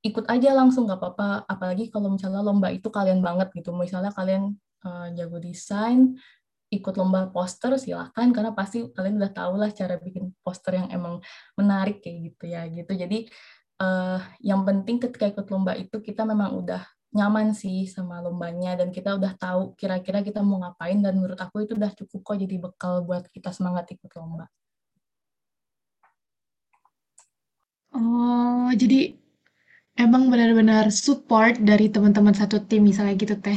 ikut 0.05 0.29
aja 0.29 0.53
langsung 0.53 0.85
nggak 0.85 1.01
apa-apa. 1.01 1.29
Apalagi 1.49 1.89
kalau 1.89 2.13
misalnya 2.13 2.45
lomba 2.45 2.69
itu 2.69 2.93
kalian 2.93 3.25
banget 3.25 3.49
gitu. 3.57 3.73
Misalnya 3.73 4.13
kalian 4.13 4.53
uh, 4.85 5.09
jago 5.17 5.41
desain 5.41 6.13
ikut 6.69 6.93
lomba 6.97 7.29
poster 7.33 7.73
silahkan 7.81 8.29
karena 8.29 8.51
pasti 8.53 8.85
kalian 8.93 9.21
udah 9.21 9.31
tahu 9.33 9.53
lah 9.57 9.69
cara 9.73 9.95
bikin 10.01 10.33
poster 10.45 10.81
yang 10.81 10.89
emang 10.93 11.21
menarik 11.57 12.05
kayak 12.05 12.17
gitu 12.29 12.45
ya 12.53 12.69
gitu. 12.69 12.93
Jadi 12.93 13.25
uh, 13.81 14.21
yang 14.45 14.61
penting 14.61 15.01
ketika 15.01 15.25
ikut 15.33 15.47
lomba 15.49 15.73
itu 15.73 15.97
kita 15.97 16.21
memang 16.21 16.53
udah 16.53 16.85
nyaman 17.17 17.57
sih 17.57 17.89
sama 17.89 18.21
lombanya. 18.21 18.77
Dan 18.77 18.93
kita 18.93 19.17
udah 19.17 19.33
tahu 19.41 19.73
kira-kira 19.73 20.21
kita 20.21 20.45
mau 20.45 20.61
ngapain. 20.61 21.01
Dan 21.01 21.17
menurut 21.17 21.41
aku 21.41 21.65
itu 21.65 21.73
udah 21.73 21.89
cukup 21.97 22.21
kok 22.21 22.37
jadi 22.45 22.55
bekal 22.61 23.01
buat 23.01 23.25
kita 23.33 23.49
semangat 23.49 23.89
ikut 23.89 24.13
lomba. 24.13 24.45
Oh, 27.95 28.67
jadi 28.75 29.15
emang 29.95 30.27
benar-benar 30.27 30.91
support 30.91 31.55
dari 31.63 31.87
teman-teman 31.87 32.35
satu 32.35 32.59
tim 32.59 32.83
misalnya 32.83 33.15
gitu 33.15 33.39
teh. 33.39 33.55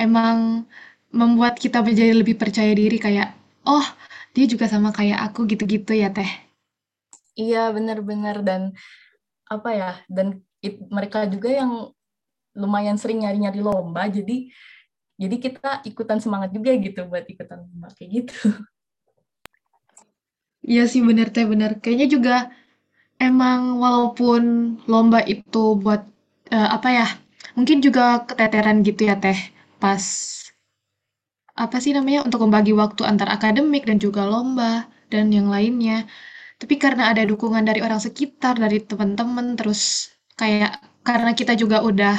Emang 0.00 0.64
membuat 1.12 1.60
kita 1.60 1.84
menjadi 1.84 2.16
lebih 2.16 2.40
percaya 2.40 2.72
diri 2.72 2.96
kayak, 2.96 3.36
oh 3.68 3.84
dia 4.32 4.48
juga 4.48 4.64
sama 4.72 4.88
kayak 4.88 5.20
aku 5.30 5.44
gitu-gitu 5.44 5.92
ya 5.92 6.08
teh. 6.08 6.26
Iya 7.36 7.68
benar-benar 7.76 8.40
dan 8.40 8.72
apa 9.52 9.70
ya 9.76 9.90
dan 10.08 10.40
it, 10.64 10.80
mereka 10.88 11.28
juga 11.28 11.52
yang 11.52 11.92
lumayan 12.56 12.96
sering 12.96 13.20
nyari-nyari 13.20 13.60
lomba 13.60 14.08
jadi 14.08 14.48
jadi 15.20 15.36
kita 15.36 15.70
ikutan 15.84 16.22
semangat 16.22 16.56
juga 16.56 16.72
gitu 16.78 17.04
buat 17.04 17.28
ikutan 17.28 17.68
lomba 17.68 17.92
kayak 17.92 18.10
gitu. 18.24 18.38
Iya 20.64 20.88
sih 20.88 21.04
bener 21.04 21.28
teh 21.28 21.44
bener. 21.44 21.76
Kayaknya 21.76 22.08
juga 22.08 22.36
emang 23.20 23.78
walaupun 23.82 24.42
lomba 24.90 25.20
itu 25.26 25.78
buat 25.78 26.02
uh, 26.52 26.68
apa 26.76 26.88
ya? 26.90 27.06
Mungkin 27.58 27.78
juga 27.84 28.26
keteteran 28.26 28.82
gitu 28.82 29.06
ya 29.06 29.16
teh 29.20 29.38
pas 29.78 30.02
apa 31.54 31.76
sih 31.78 31.94
namanya 31.94 32.26
untuk 32.26 32.42
membagi 32.44 32.74
waktu 32.74 33.06
antar 33.06 33.30
akademik 33.30 33.86
dan 33.86 33.98
juga 34.02 34.26
lomba 34.26 34.90
dan 35.12 35.30
yang 35.30 35.48
lainnya. 35.54 36.06
Tapi 36.58 36.74
karena 36.78 37.10
ada 37.12 37.22
dukungan 37.26 37.62
dari 37.66 37.80
orang 37.82 38.00
sekitar, 38.02 38.58
dari 38.58 38.78
teman-teman, 38.82 39.54
terus 39.58 40.10
kayak 40.38 40.80
karena 41.06 41.30
kita 41.34 41.54
juga 41.58 41.82
udah 41.84 42.16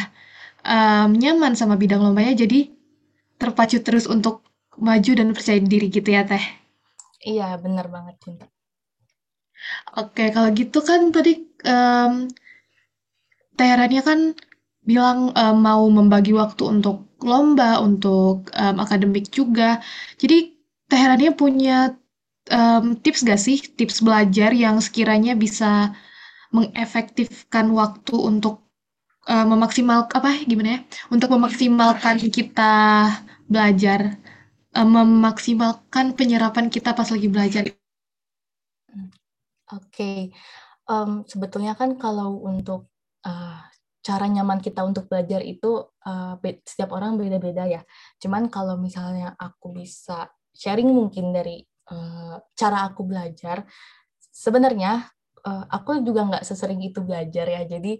um, 0.64 1.10
nyaman 1.16 1.54
sama 1.60 1.75
bidang 1.80 2.04
lombanya, 2.04 2.36
jadi 2.36 2.70
terpacu 3.42 3.80
terus 3.84 4.06
untuk 4.08 4.44
maju 4.80 5.12
dan 5.20 5.32
percaya 5.36 5.60
diri 5.60 5.88
gitu 5.92 6.10
ya, 6.12 6.24
Teh? 6.28 6.44
Iya, 7.32 7.58
benar 7.64 7.88
banget, 7.96 8.16
Cinta. 8.24 8.46
Oke, 10.02 10.24
kalau 10.36 10.50
gitu 10.54 10.80
kan 10.84 11.10
tadi 11.16 11.32
um, 11.66 12.28
kan 14.08 14.20
bilang 14.86 15.34
um, 15.34 15.56
mau 15.68 15.84
membagi 15.90 16.32
waktu 16.36 16.64
untuk 16.78 17.10
lomba, 17.26 17.82
untuk 17.82 18.52
um, 18.54 18.76
akademik 18.84 19.32
juga. 19.34 19.82
Jadi 20.22 20.54
Teh 20.86 21.02
Rania 21.02 21.34
punya 21.34 21.98
um, 22.54 22.94
tips 23.02 23.26
gak 23.26 23.42
sih, 23.42 23.58
tips 23.58 24.06
belajar 24.06 24.54
yang 24.54 24.78
sekiranya 24.78 25.34
bisa 25.34 25.96
mengefektifkan 26.54 27.74
waktu 27.74 28.16
untuk 28.16 28.62
uh, 29.28 29.46
memaksimal 29.46 30.06
apa 30.08 30.46
gimana 30.46 30.70
ya 30.78 30.80
untuk 31.12 31.34
memaksimalkan 31.36 32.22
kita 32.30 32.74
belajar 33.50 34.16
uh, 34.78 34.88
memaksimalkan 34.88 36.14
penyerapan 36.14 36.70
kita 36.70 36.94
pas 36.94 37.10
lagi 37.10 37.28
belajar. 37.28 37.64
Oke, 39.74 39.90
okay. 39.90 40.20
um, 40.86 41.26
sebetulnya 41.26 41.74
kan 41.74 41.98
kalau 41.98 42.38
untuk 42.46 42.94
uh, 43.26 43.58
cara 44.06 44.26
nyaman 44.30 44.62
kita 44.62 44.86
untuk 44.86 45.10
belajar 45.10 45.42
itu 45.42 45.82
uh, 46.06 46.38
setiap 46.62 46.94
orang 46.94 47.18
beda-beda 47.18 47.66
ya. 47.66 47.82
Cuman 48.22 48.54
kalau 48.54 48.78
misalnya 48.78 49.34
aku 49.34 49.74
bisa 49.74 50.30
sharing 50.54 50.94
mungkin 50.94 51.34
dari 51.34 51.66
uh, 51.90 52.38
cara 52.54 52.94
aku 52.94 53.10
belajar, 53.10 53.66
sebenarnya 54.30 55.10
uh, 55.42 55.66
aku 55.74 56.06
juga 56.06 56.30
nggak 56.30 56.46
sesering 56.46 56.86
itu 56.86 57.02
belajar 57.02 57.50
ya. 57.50 57.66
Jadi 57.66 57.98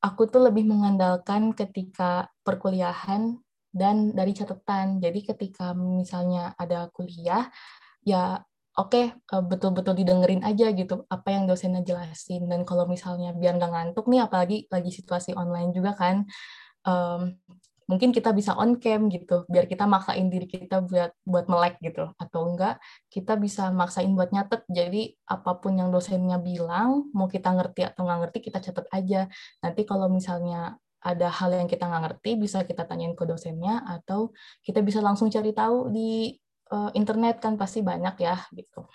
aku 0.00 0.24
tuh 0.32 0.48
lebih 0.48 0.64
mengandalkan 0.64 1.52
ketika 1.52 2.32
perkuliahan 2.40 3.36
dan 3.68 4.16
dari 4.16 4.32
catatan. 4.32 5.04
Jadi 5.04 5.20
ketika 5.28 5.76
misalnya 5.76 6.56
ada 6.56 6.88
kuliah, 6.88 7.52
ya 8.00 8.40
oke 8.74 8.90
okay, 8.90 9.04
eh, 9.14 9.42
betul-betul 9.44 9.94
didengerin 9.94 10.42
aja 10.42 10.70
gitu 10.74 11.06
apa 11.06 11.28
yang 11.30 11.44
dosennya 11.46 11.82
jelasin. 11.86 12.46
Dan 12.50 12.66
kalau 12.68 12.84
misalnya 12.90 13.30
biar 13.34 13.54
nggak 13.58 13.72
ngantuk 13.72 14.06
nih, 14.10 14.20
apalagi 14.26 14.56
lagi 14.70 14.90
situasi 14.90 15.30
online 15.38 15.70
juga 15.70 15.94
kan, 15.94 16.26
um, 16.86 17.38
mungkin 17.84 18.10
kita 18.16 18.32
bisa 18.32 18.56
on 18.56 18.80
cam 18.80 19.12
gitu 19.12 19.44
biar 19.44 19.68
kita 19.68 19.84
maksain 19.84 20.32
diri 20.32 20.48
kita 20.48 20.80
buat 20.82 21.12
buat 21.22 21.46
melek 21.52 21.78
gitu. 21.84 22.10
Atau 22.18 22.50
enggak 22.50 22.82
kita 23.12 23.38
bisa 23.38 23.70
maksain 23.70 24.10
buat 24.16 24.30
nyatet. 24.34 24.66
Jadi 24.66 25.14
apa 25.30 25.60
pun 25.62 25.78
yang 25.78 25.90
dosennya 25.94 26.38
bilang 26.42 27.10
mau 27.14 27.28
kita 27.30 27.54
ngerti 27.54 27.86
atau 27.86 28.02
nggak 28.06 28.18
ngerti 28.26 28.38
kita 28.50 28.58
catat 28.64 28.86
aja. 28.90 29.20
Nanti 29.62 29.82
kalau 29.86 30.10
misalnya 30.10 30.78
ada 31.04 31.28
hal 31.28 31.52
yang 31.52 31.68
kita 31.68 31.84
nggak 31.84 32.02
ngerti 32.10 32.30
bisa 32.40 32.64
kita 32.64 32.88
tanyain 32.88 33.12
ke 33.12 33.28
dosennya 33.28 33.84
atau 33.84 34.32
kita 34.64 34.80
bisa 34.80 35.04
langsung 35.04 35.28
cari 35.28 35.52
tahu 35.52 35.92
di 35.92 36.32
uh, 36.74 36.90
internet 36.98 37.38
kan 37.38 37.54
pasti 37.54 37.86
banyak 37.86 38.18
ya 38.18 38.42
gitu 38.50 38.90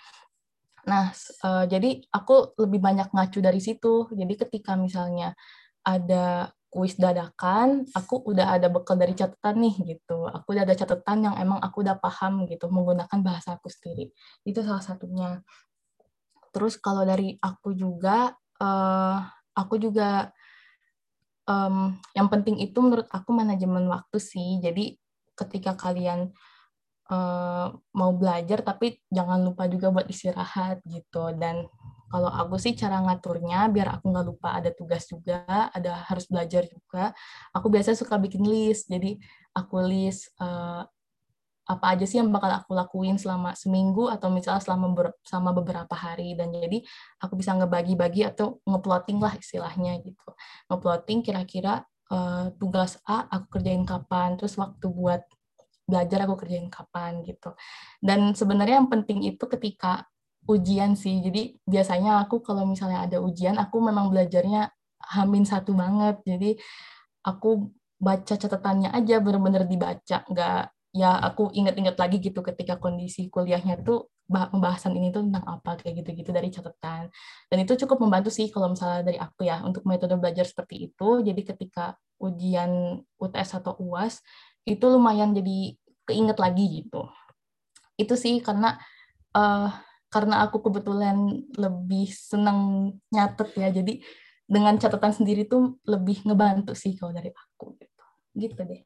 nah 0.84 1.12
uh, 1.44 1.64
jadi 1.64 2.04
aku 2.12 2.60
lebih 2.60 2.80
banyak 2.80 3.08
ngacu 3.12 3.40
dari 3.40 3.60
situ 3.60 4.12
jadi 4.12 4.34
ketika 4.36 4.76
misalnya 4.76 5.32
ada 5.80 6.52
kuis 6.70 6.94
dadakan, 6.94 7.82
aku 7.98 8.22
udah 8.30 8.54
ada 8.54 8.70
bekal 8.70 8.94
dari 8.94 9.10
catatan 9.18 9.58
nih 9.58 9.74
gitu. 9.98 10.30
Aku 10.30 10.54
udah 10.54 10.62
ada 10.62 10.78
catatan 10.78 11.26
yang 11.26 11.34
emang 11.34 11.58
aku 11.58 11.82
udah 11.82 11.98
paham 11.98 12.46
gitu 12.46 12.70
menggunakan 12.70 13.18
bahasa 13.26 13.58
aku 13.58 13.66
sendiri. 13.66 14.14
Itu 14.46 14.62
salah 14.62 14.78
satunya. 14.78 15.42
Terus 16.54 16.78
kalau 16.78 17.02
dari 17.02 17.34
aku 17.42 17.74
juga, 17.74 18.38
uh, 18.62 19.18
aku 19.52 19.82
juga 19.82 20.30
yang 22.14 22.30
penting 22.30 22.62
itu 22.62 22.78
menurut 22.78 23.10
aku 23.10 23.34
manajemen 23.34 23.90
waktu 23.90 24.22
sih. 24.22 24.62
Jadi 24.62 24.94
ketika 25.34 25.74
kalian 25.74 26.30
uh, 27.10 27.74
mau 27.92 28.10
belajar, 28.14 28.62
tapi 28.62 29.02
jangan 29.10 29.42
lupa 29.42 29.66
juga 29.66 29.90
buat 29.90 30.06
istirahat 30.06 30.80
gitu. 30.86 31.34
Dan 31.36 31.66
kalau 32.10 32.30
aku 32.30 32.58
sih 32.58 32.74
cara 32.78 33.02
ngaturnya 33.02 33.70
biar 33.70 33.98
aku 33.98 34.10
nggak 34.10 34.26
lupa 34.26 34.48
ada 34.58 34.70
tugas 34.70 35.06
juga, 35.10 35.70
ada 35.74 36.06
harus 36.06 36.26
belajar 36.30 36.66
juga. 36.70 37.14
Aku 37.54 37.66
biasanya 37.68 37.98
suka 37.98 38.16
bikin 38.16 38.46
list. 38.46 38.86
Jadi 38.90 39.18
aku 39.54 39.82
list 39.82 40.30
uh, 40.38 40.86
apa 41.70 41.94
aja 41.94 42.02
sih 42.02 42.18
yang 42.18 42.34
bakal 42.34 42.50
aku 42.50 42.74
lakuin 42.74 43.14
selama 43.14 43.54
seminggu 43.54 44.10
atau 44.10 44.26
misalnya 44.26 44.58
selama 44.58 44.90
ber, 44.90 45.14
beberapa 45.54 45.94
hari 45.94 46.34
dan 46.34 46.50
jadi 46.50 46.82
aku 47.22 47.38
bisa 47.38 47.54
ngebagi-bagi 47.54 48.26
atau 48.26 48.58
ngeplotting 48.66 49.22
lah 49.22 49.38
istilahnya 49.38 50.02
gitu 50.02 50.34
ngeplotting 50.66 51.22
kira-kira 51.22 51.86
uh, 52.10 52.50
tugas 52.58 52.98
A 53.06 53.30
aku 53.30 53.58
kerjain 53.58 53.86
kapan 53.86 54.34
terus 54.34 54.58
waktu 54.58 54.90
buat 54.90 55.22
belajar 55.90 56.24
aku 56.24 56.46
kerjain 56.46 56.70
kapan 56.70 57.26
gitu 57.26 57.52
dan 57.98 58.32
sebenarnya 58.38 58.78
yang 58.80 58.88
penting 58.88 59.26
itu 59.26 59.44
ketika 59.50 60.06
ujian 60.48 60.96
sih. 60.96 61.20
Jadi 61.20 61.58
biasanya 61.68 62.24
aku 62.24 62.40
kalau 62.40 62.64
misalnya 62.64 63.04
ada 63.04 63.18
ujian, 63.20 63.60
aku 63.60 63.76
memang 63.82 64.08
belajarnya 64.08 64.72
hamin 65.18 65.44
satu 65.44 65.76
banget. 65.76 66.22
Jadi 66.24 66.56
aku 67.26 67.68
baca 68.00 68.34
catatannya 68.34 68.90
aja 68.96 69.20
bener-bener 69.20 69.68
dibaca, 69.68 70.24
nggak 70.24 70.60
ya 70.90 71.20
aku 71.22 71.54
inget-inget 71.54 71.94
lagi 71.94 72.18
gitu 72.18 72.40
ketika 72.42 72.74
kondisi 72.80 73.30
kuliahnya 73.30 73.78
tuh 73.86 74.10
pembahasan 74.26 74.94
ini 74.98 75.14
tuh 75.14 75.22
tentang 75.26 75.46
apa 75.46 75.78
kayak 75.78 76.02
gitu-gitu 76.02 76.30
dari 76.30 76.48
catatan. 76.50 77.10
Dan 77.50 77.58
itu 77.62 77.74
cukup 77.84 77.98
membantu 78.06 78.30
sih 78.32 78.48
kalau 78.48 78.72
misalnya 78.72 79.02
dari 79.06 79.18
aku 79.20 79.46
ya 79.46 79.62
untuk 79.66 79.84
metode 79.86 80.14
belajar 80.18 80.46
seperti 80.46 80.90
itu. 80.90 81.22
Jadi 81.22 81.42
ketika 81.44 81.98
ujian 82.20 83.02
UTS 83.18 83.58
atau 83.62 83.74
UAS 83.80 84.22
itu 84.68 84.84
lumayan 84.86 85.32
jadi 85.32 85.72
keinget 86.10 86.36
lagi 86.42 86.82
gitu. 86.82 87.06
Itu 87.94 88.18
sih 88.18 88.42
karena 88.42 88.74
uh, 89.38 89.70
karena 90.10 90.42
aku 90.44 90.58
kebetulan 90.66 91.46
lebih 91.54 92.10
senang 92.10 92.92
nyatet 93.14 93.54
ya 93.54 93.70
jadi 93.70 94.02
dengan 94.50 94.74
catatan 94.74 95.14
sendiri 95.14 95.46
tuh 95.46 95.78
lebih 95.86 96.26
ngebantu 96.26 96.74
sih 96.74 96.98
kalau 96.98 97.14
dari 97.14 97.30
aku 97.30 97.78
gitu 97.78 98.04
gitu 98.34 98.62
deh 98.66 98.82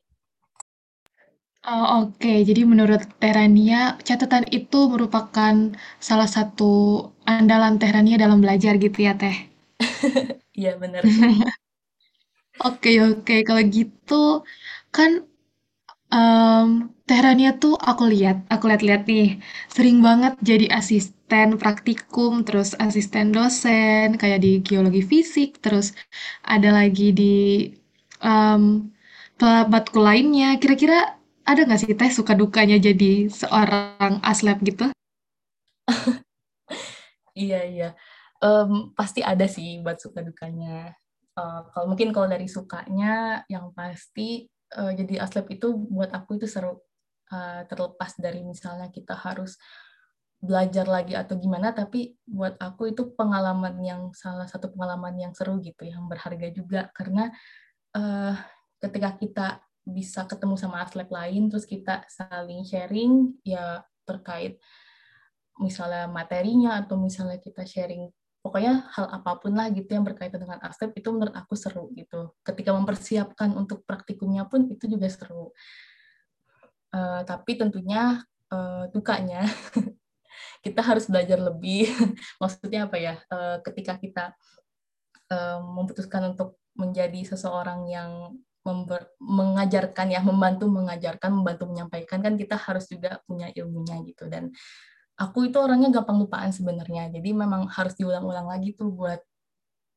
Oh, 1.64 2.04
Oke, 2.04 2.44
jadi 2.44 2.68
menurut 2.68 3.08
Terania, 3.16 3.96
catatan 4.04 4.44
itu 4.52 4.84
merupakan 4.84 5.72
salah 5.96 6.28
satu 6.28 7.08
andalan 7.24 7.80
Terania 7.80 8.20
dalam 8.20 8.44
belajar 8.44 8.76
gitu 8.76 9.00
ya, 9.00 9.16
Teh? 9.16 9.48
iya 10.60 10.76
benar 10.76 11.00
Oke, 12.68 13.00
oke. 13.00 13.48
Kalau 13.48 13.62
gitu, 13.64 14.44
kan 14.92 15.24
um, 16.14 16.94
Terania 17.04 17.52
tuh 17.58 17.74
aku 17.76 18.08
lihat, 18.08 18.46
aku 18.48 18.70
lihat-lihat 18.70 19.04
nih, 19.04 19.42
sering 19.68 20.00
banget 20.00 20.38
jadi 20.40 20.72
asisten 20.72 21.60
praktikum, 21.60 22.46
terus 22.46 22.72
asisten 22.80 23.34
dosen, 23.34 24.16
kayak 24.16 24.40
di 24.40 24.62
geologi 24.64 25.02
fisik, 25.04 25.60
terus 25.60 25.92
ada 26.46 26.72
lagi 26.72 27.12
di 27.12 27.36
um, 28.24 28.88
matkul 29.42 30.06
lainnya. 30.06 30.56
Kira-kira 30.56 31.18
ada 31.44 31.60
nggak 31.66 31.80
sih 31.82 31.92
Teh 31.92 32.08
suka 32.08 32.32
dukanya 32.32 32.80
jadi 32.80 33.28
seorang 33.28 34.24
aslab 34.24 34.64
gitu? 34.64 34.88
iya 37.36 37.66
iya 37.66 37.88
um, 38.44 38.94
pasti 38.94 39.20
ada 39.20 39.44
sih 39.48 39.80
buat 39.80 39.98
suka 39.98 40.22
dukanya 40.22 40.94
uh, 41.36 41.60
kalau 41.72 41.92
mungkin 41.92 42.14
kalau 42.14 42.30
dari 42.30 42.46
sukanya 42.46 43.42
yang 43.50 43.72
pasti 43.72 44.48
uh, 44.76 44.92
jadi 44.92 45.24
aslep 45.24 45.46
itu 45.54 45.72
buat 45.74 46.10
aku 46.10 46.38
itu 46.42 46.46
seru. 46.50 46.82
Uh, 47.32 47.64
terlepas 47.66 48.12
dari 48.20 48.44
misalnya 48.44 48.92
kita 48.92 49.16
harus 49.16 49.56
belajar 50.44 50.84
lagi 50.84 51.16
atau 51.16 51.40
gimana 51.40 51.72
tapi 51.72 52.20
buat 52.28 52.60
aku 52.60 52.92
itu 52.92 53.16
pengalaman 53.16 53.80
yang 53.80 54.12
salah 54.12 54.44
satu 54.44 54.68
pengalaman 54.76 55.16
yang 55.16 55.32
seru 55.32 55.56
gitu 55.64 55.88
yang 55.88 56.04
berharga 56.04 56.52
juga. 56.52 56.92
Karena 56.92 57.32
uh, 57.96 58.36
ketika 58.82 59.10
kita 59.16 59.46
bisa 59.84 60.24
ketemu 60.24 60.56
sama 60.56 60.80
atlet 60.84 61.08
lain 61.08 61.52
terus 61.52 61.68
kita 61.68 62.04
saling 62.08 62.64
sharing 62.64 63.36
ya 63.44 63.84
terkait 64.08 64.56
misalnya 65.60 66.08
materinya 66.08 66.80
atau 66.80 66.96
misalnya 66.96 67.36
kita 67.36 67.68
sharing 67.68 68.08
pokoknya 68.44 68.92
hal 68.92 69.08
apa 69.08 69.40
pun 69.40 69.56
lah 69.56 69.72
gitu 69.72 69.88
yang 69.88 70.04
berkaitan 70.04 70.36
dengan 70.36 70.60
aslep 70.60 70.92
itu 70.92 71.08
menurut 71.08 71.32
aku 71.32 71.56
seru 71.56 71.88
gitu. 71.96 72.36
Ketika 72.44 72.76
mempersiapkan 72.76 73.56
untuk 73.56 73.88
praktikumnya 73.88 74.44
pun 74.44 74.68
itu 74.68 74.84
juga 74.84 75.08
seru. 75.08 75.48
Uh, 76.92 77.24
tapi 77.24 77.56
tentunya 77.56 78.20
uh, 78.52 78.84
dukanya 78.92 79.48
kita 80.64 80.84
harus 80.84 81.08
belajar 81.08 81.40
lebih. 81.40 81.88
Maksudnya 82.44 82.84
apa 82.84 83.00
ya? 83.00 83.16
Uh, 83.32 83.64
ketika 83.64 83.96
kita 83.96 84.24
uh, 85.32 85.64
memutuskan 85.64 86.36
untuk 86.36 86.60
menjadi 86.76 87.24
seseorang 87.24 87.88
yang 87.88 88.36
member, 88.60 89.08
mengajarkan 89.24 90.12
ya 90.12 90.20
membantu 90.20 90.68
mengajarkan 90.68 91.32
membantu 91.32 91.64
menyampaikan 91.64 92.20
kan 92.20 92.36
kita 92.36 92.60
harus 92.60 92.84
juga 92.92 93.24
punya 93.24 93.48
ilmunya 93.56 94.04
gitu. 94.04 94.28
Dan 94.28 94.52
aku 95.14 95.50
itu 95.50 95.56
orangnya 95.62 95.90
gampang 95.94 96.18
lupaan 96.22 96.50
sebenarnya. 96.50 97.10
Jadi 97.14 97.30
memang 97.30 97.70
harus 97.70 97.94
diulang-ulang 97.94 98.50
lagi 98.50 98.74
tuh 98.74 98.90
buat 98.90 99.20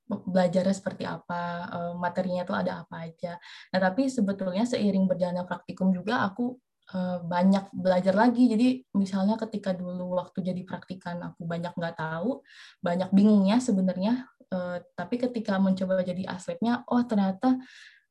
belajarnya 0.08 0.75
seperti 0.75 1.03
apa, 1.03 1.67
eh, 1.67 1.93
materinya 1.99 2.43
tuh 2.47 2.56
ada 2.56 2.88
apa 2.88 3.12
aja. 3.12 3.36
Nah, 3.75 3.80
tapi 3.84 4.08
sebetulnya 4.08 4.63
seiring 4.63 5.06
berjalannya 5.10 5.43
praktikum 5.43 5.91
juga 5.91 6.23
aku 6.23 6.56
eh, 6.95 7.19
banyak 7.19 7.75
belajar 7.75 8.15
lagi. 8.15 8.47
Jadi 8.47 8.67
misalnya 8.95 9.36
ketika 9.36 9.75
dulu 9.75 10.15
waktu 10.15 10.39
jadi 10.39 10.62
praktikan 10.63 11.19
aku 11.19 11.43
banyak 11.43 11.75
nggak 11.75 11.99
tahu, 11.99 12.39
banyak 12.80 13.10
bingungnya 13.12 13.60
sebenarnya. 13.60 14.23
Eh, 14.47 14.80
tapi 14.95 15.19
ketika 15.19 15.60
mencoba 15.60 15.99
jadi 16.06 16.23
asetnya, 16.32 16.84
oh 16.88 17.03
ternyata 17.03 17.60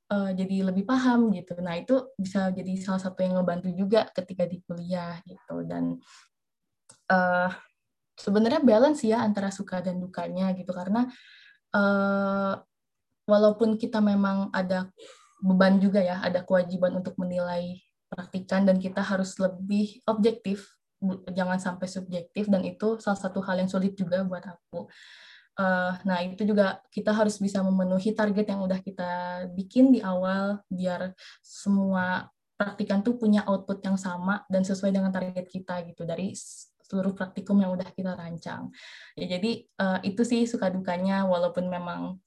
jadi 0.07 0.71
lebih 0.71 0.87
paham 0.87 1.35
gitu. 1.35 1.59
Nah 1.59 1.75
itu 1.83 2.15
bisa 2.15 2.55
jadi 2.55 2.79
salah 2.79 3.03
satu 3.03 3.27
yang 3.27 3.43
ngebantu 3.43 3.75
juga 3.75 4.07
ketika 4.15 4.47
di 4.47 4.63
kuliah 4.63 5.19
gitu. 5.27 5.67
Dan 5.67 5.99
uh, 7.11 7.51
sebenarnya 8.17 8.63
balance 8.65 9.05
ya 9.05 9.23
antara 9.23 9.53
suka 9.53 9.85
dan 9.85 10.01
dukanya 10.01 10.51
gitu. 10.57 10.73
Karena 10.73 11.07
uh, 11.77 12.55
walaupun 13.27 13.77
kita 13.77 13.99
memang 14.01 14.49
ada 14.55 14.89
beban 15.43 15.77
juga 15.77 16.01
ya 16.01 16.25
ada 16.25 16.41
kewajiban 16.43 16.97
untuk 16.97 17.15
menilai 17.21 17.77
praktikan 18.09 18.65
dan 18.65 18.81
kita 18.81 19.05
harus 19.05 19.37
lebih 19.37 20.01
objektif 20.09 20.65
jangan 21.35 21.61
sampai 21.61 21.87
subjektif 21.91 22.49
dan 22.49 22.65
itu 22.65 22.97
salah 23.03 23.21
satu 23.21 23.45
hal 23.45 23.61
yang 23.61 23.69
sulit 23.69 23.93
juga 23.93 24.25
buat 24.25 24.43
aku. 24.43 24.89
Uh, 25.57 25.93
nah 26.05 26.21
itu 26.21 26.45
juga 26.45 26.85
kita 26.93 27.17
harus 27.17 27.41
bisa 27.41 27.65
memenuhi 27.65 28.13
target 28.13 28.53
yang 28.53 28.61
udah 28.65 28.81
kita 28.81 29.11
bikin 29.57 29.89
di 29.93 30.05
awal 30.05 30.61
biar 30.69 31.17
semua 31.41 32.29
praktikan 32.57 33.01
tuh 33.05 33.17
punya 33.21 33.45
output 33.45 33.81
yang 33.85 33.97
sama 34.01 34.45
dan 34.49 34.65
sesuai 34.65 34.93
dengan 34.93 35.13
target 35.13 35.49
kita 35.49 35.85
gitu. 35.89 36.05
Dari 36.05 36.33
seluruh 36.87 37.19
praktikum 37.19 37.59
yang 37.59 37.75
udah 37.75 37.91
kita 37.91 38.15
rancang. 38.15 38.71
Ya, 39.19 39.37
jadi 39.37 39.67
uh, 39.83 39.99
itu 40.07 40.23
sih 40.23 40.47
suka 40.47 40.71
dukanya 40.71 41.27
walaupun 41.27 41.67
memang 41.67 42.23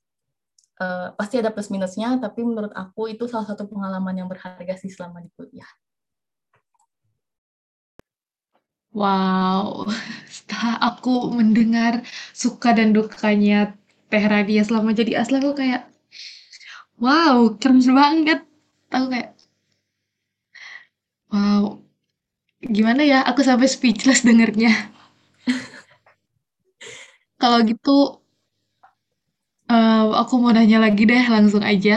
uh, 0.84 1.08
pasti 1.15 1.39
ada 1.39 1.56
plus 1.56 1.72
minusnya, 1.72 2.19
tapi 2.19 2.43
menurut 2.43 2.76
aku 2.76 3.08
itu 3.08 3.24
salah 3.32 3.48
satu 3.48 3.72
pengalaman 3.72 4.19
yang 4.19 4.28
berharga 4.28 4.76
sih 4.76 4.91
selama 4.91 5.24
di 5.24 5.32
kuliah. 5.32 5.72
Wow, 8.89 9.86
setelah 10.26 10.76
aku 10.82 11.32
mendengar 11.32 12.02
suka 12.34 12.74
dan 12.74 12.89
dukanya 12.91 13.78
Teh 14.10 14.26
Radia 14.26 14.65
selama 14.65 14.91
jadi 14.98 15.22
asli, 15.22 15.38
aku 15.38 15.54
kayak, 15.54 15.86
wow, 16.98 17.54
keren 17.62 17.86
banget. 17.86 18.43
Aku 18.89 19.06
kayak, 19.13 19.38
wow, 21.30 21.78
Gimana 22.75 23.01
ya, 23.12 23.19
aku 23.29 23.41
sampai 23.49 23.67
speechless 23.75 24.19
dengernya. 24.27 24.71
Kalau 27.41 27.60
gitu, 27.69 27.89
eee, 29.71 30.03
aku 30.21 30.34
mau 30.41 30.51
nanya 30.55 30.77
lagi 30.86 31.01
deh, 31.12 31.23
langsung 31.36 31.63
aja. 31.71 31.93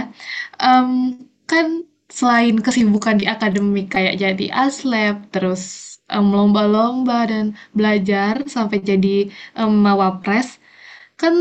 Mmm, 0.61 1.25
kan 1.51 1.67
selain 2.19 2.57
kesibukan 2.67 3.17
di 3.21 3.25
akademik 3.35 3.87
kayak 3.95 4.15
jadi 4.25 4.47
aslab, 4.67 5.17
terus, 5.35 5.63
mmm, 6.13 6.29
lomba-lomba 6.37 7.19
dan 7.33 7.45
belajar 7.79 8.35
sampai 8.55 8.79
jadi, 8.91 9.17
mmm, 9.59 9.75
mawapres, 9.87 10.49
kan 11.21 11.35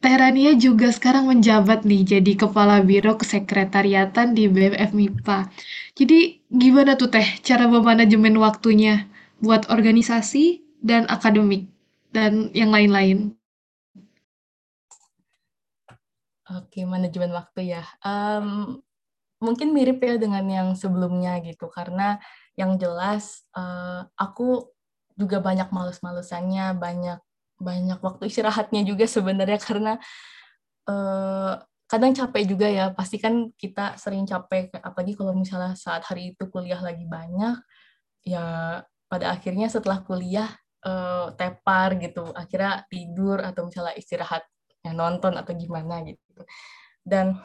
Teh 0.00 0.16
juga 0.56 0.88
sekarang 0.88 1.28
menjabat 1.28 1.84
nih 1.84 2.16
jadi 2.16 2.32
Kepala 2.32 2.80
Biro 2.80 3.20
Kesekretariatan 3.20 4.32
di 4.32 4.48
BMF 4.48 4.96
MIPA. 4.96 5.52
Jadi 5.92 6.40
gimana 6.48 6.96
tuh 6.96 7.12
Teh 7.12 7.36
cara 7.44 7.68
memanajemen 7.68 8.32
waktunya 8.40 9.04
buat 9.44 9.68
organisasi 9.68 10.64
dan 10.80 11.04
akademik 11.04 11.68
dan 12.16 12.48
yang 12.56 12.72
lain-lain? 12.72 13.36
Oke, 16.48 16.88
manajemen 16.88 17.36
waktu 17.36 17.76
ya. 17.76 17.84
Um, 18.00 18.80
mungkin 19.36 19.76
mirip 19.76 20.00
ya 20.00 20.16
dengan 20.16 20.48
yang 20.48 20.68
sebelumnya 20.80 21.44
gitu, 21.44 21.68
karena 21.68 22.16
yang 22.56 22.80
jelas 22.80 23.44
uh, 23.52 24.08
aku 24.16 24.64
juga 25.14 25.44
banyak 25.44 25.68
males-malesannya, 25.68 26.72
banyak 26.80 27.20
banyak 27.60 28.00
waktu 28.00 28.32
istirahatnya 28.32 28.82
juga 28.88 29.04
sebenarnya 29.04 29.60
karena 29.60 29.92
uh, 30.88 31.60
kadang 31.86 32.16
capek 32.16 32.42
juga 32.48 32.66
ya. 32.66 32.90
Pasti 32.96 33.20
kan 33.20 33.52
kita 33.54 34.00
sering 34.00 34.24
capek 34.24 34.72
apalagi 34.80 35.14
kalau 35.14 35.36
misalnya 35.36 35.76
saat 35.76 36.02
hari 36.08 36.32
itu 36.34 36.48
kuliah 36.48 36.80
lagi 36.80 37.04
banyak 37.04 37.60
ya 38.24 38.80
pada 39.10 39.26
akhirnya 39.34 39.68
setelah 39.68 40.00
kuliah 40.02 40.48
uh, 40.88 41.30
tepar 41.36 42.00
gitu. 42.00 42.32
Akhirnya 42.32 42.88
tidur 42.88 43.44
atau 43.44 43.68
misalnya 43.68 43.94
istirahat 43.94 44.42
ya 44.80 44.96
nonton 44.96 45.36
atau 45.36 45.52
gimana 45.52 46.00
gitu. 46.08 46.42
Dan 47.04 47.36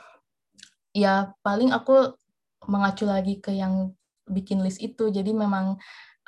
ya 0.96 1.36
paling 1.44 1.76
aku 1.76 2.16
mengacu 2.72 3.04
lagi 3.06 3.44
ke 3.44 3.52
yang 3.52 3.92
bikin 4.26 4.64
list 4.64 4.82
itu. 4.82 5.12
Jadi 5.12 5.36
memang 5.36 5.78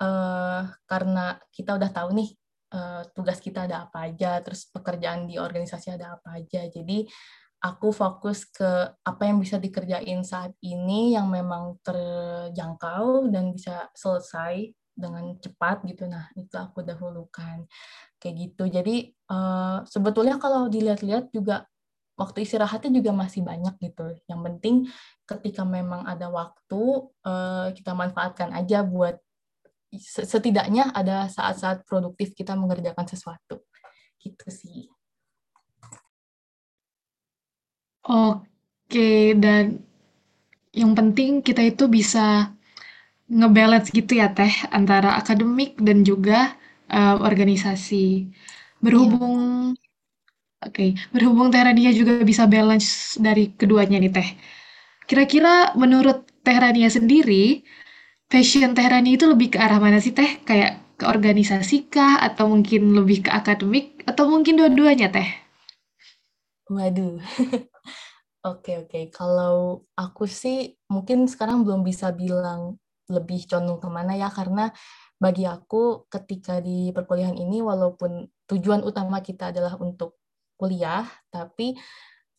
uh, 0.01 0.61
karena 0.85 1.37
kita 1.53 1.77
udah 1.77 1.89
tahu 1.89 2.13
nih 2.13 2.29
uh, 2.73 3.03
tugas 3.15 3.39
kita 3.39 3.67
ada 3.69 3.87
apa 3.87 4.09
aja 4.11 4.39
terus 4.43 4.67
pekerjaan 4.67 5.27
di 5.29 5.39
organisasi 5.39 5.95
ada 5.95 6.19
apa 6.19 6.39
aja. 6.41 6.67
Jadi 6.67 7.07
aku 7.63 7.89
fokus 7.89 8.45
ke 8.45 8.93
apa 9.01 9.23
yang 9.25 9.41
bisa 9.41 9.57
dikerjain 9.57 10.21
saat 10.21 10.53
ini 10.61 11.17
yang 11.17 11.27
memang 11.27 11.81
terjangkau 11.81 13.31
dan 13.33 13.53
bisa 13.53 13.89
selesai 13.97 14.71
dengan 14.97 15.37
cepat 15.37 15.85
gitu. 15.85 16.09
Nah 16.09 16.29
itu 16.33 16.53
aku 16.57 16.81
dahulukan. 16.81 17.65
Kayak 18.17 18.35
gitu. 18.49 18.63
Jadi 18.65 19.13
uh, 19.29 19.85
sebetulnya 19.85 20.41
kalau 20.41 20.65
dilihat-lihat 20.65 21.29
juga 21.29 21.69
waktu 22.17 22.49
istirahatnya 22.49 22.89
juga 22.97 23.13
masih 23.13 23.45
banyak 23.45 23.77
gitu. 23.77 24.17
Yang 24.25 24.41
penting 24.41 24.75
ketika 25.29 25.61
memang 25.61 26.01
ada 26.09 26.33
waktu 26.33 26.81
uh, 27.21 27.69
kita 27.77 27.93
manfaatkan 27.93 28.49
aja 28.57 28.81
buat 28.81 29.21
setidaknya 29.95 30.91
ada 30.91 31.31
saat-saat 31.31 31.87
produktif 31.87 32.35
kita 32.35 32.53
mengerjakan 32.55 33.07
sesuatu. 33.07 33.63
Gitu 34.19 34.47
sih. 34.51 34.91
Oke, 38.07 39.35
dan 39.35 39.83
yang 40.71 40.95
penting 40.95 41.43
kita 41.43 41.59
itu 41.63 41.91
bisa 41.91 42.55
ngebalance 43.27 43.91
gitu 43.91 44.15
ya 44.15 44.31
Teh 44.31 44.53
antara 44.71 45.19
akademik 45.19 45.75
dan 45.83 46.07
juga 46.07 46.55
uh, 46.87 47.19
organisasi. 47.19 48.31
Berhubung 48.79 49.75
iya. 49.75 49.85
Oke, 50.57 50.97
berhubung 51.13 51.53
Teh 51.53 51.61
Rania 51.61 51.93
juga 51.93 52.17
bisa 52.25 52.49
balance 52.49 53.13
dari 53.21 53.53
keduanya 53.53 54.01
nih 54.01 54.09
Teh. 54.09 54.29
Kira-kira 55.05 55.77
menurut 55.77 56.25
Teh 56.41 56.57
Rania 56.57 56.89
sendiri, 56.89 57.61
passion 58.27 58.75
Teh 58.75 58.87
Rania 58.87 59.15
itu 59.15 59.25
lebih 59.25 59.55
ke 59.55 59.57
arah 59.57 59.79
mana 59.79 60.03
sih 60.03 60.11
Teh? 60.11 60.43
Kayak 60.43 60.83
ke 60.99 61.07
organisasi 61.07 61.87
kah? 61.87 62.19
Atau 62.19 62.51
mungkin 62.51 62.91
lebih 62.91 63.27
ke 63.27 63.31
akademik? 63.31 64.03
Atau 64.03 64.27
mungkin 64.27 64.59
dua-duanya 64.59 65.11
Teh? 65.11 65.27
Waduh. 66.67 67.23
Oke, 68.47 68.79
oke. 68.79 69.11
Kalau 69.11 69.83
aku 69.97 70.23
sih 70.23 70.71
mungkin 70.87 71.27
sekarang 71.27 71.67
belum 71.67 71.83
bisa 71.83 72.15
bilang 72.15 72.79
lebih 73.11 73.43
condong 73.43 73.75
ke 73.75 73.89
mana 73.91 74.15
ya, 74.15 74.31
karena 74.31 74.71
bagi 75.19 75.43
aku 75.43 76.07
ketika 76.07 76.63
di 76.63 76.95
perkuliahan 76.95 77.35
ini, 77.35 77.59
walaupun 77.59 78.23
tujuan 78.47 78.87
utama 78.87 79.19
kita 79.19 79.51
adalah 79.51 79.75
untuk 79.75 80.15
kuliah, 80.55 81.03
tapi 81.27 81.75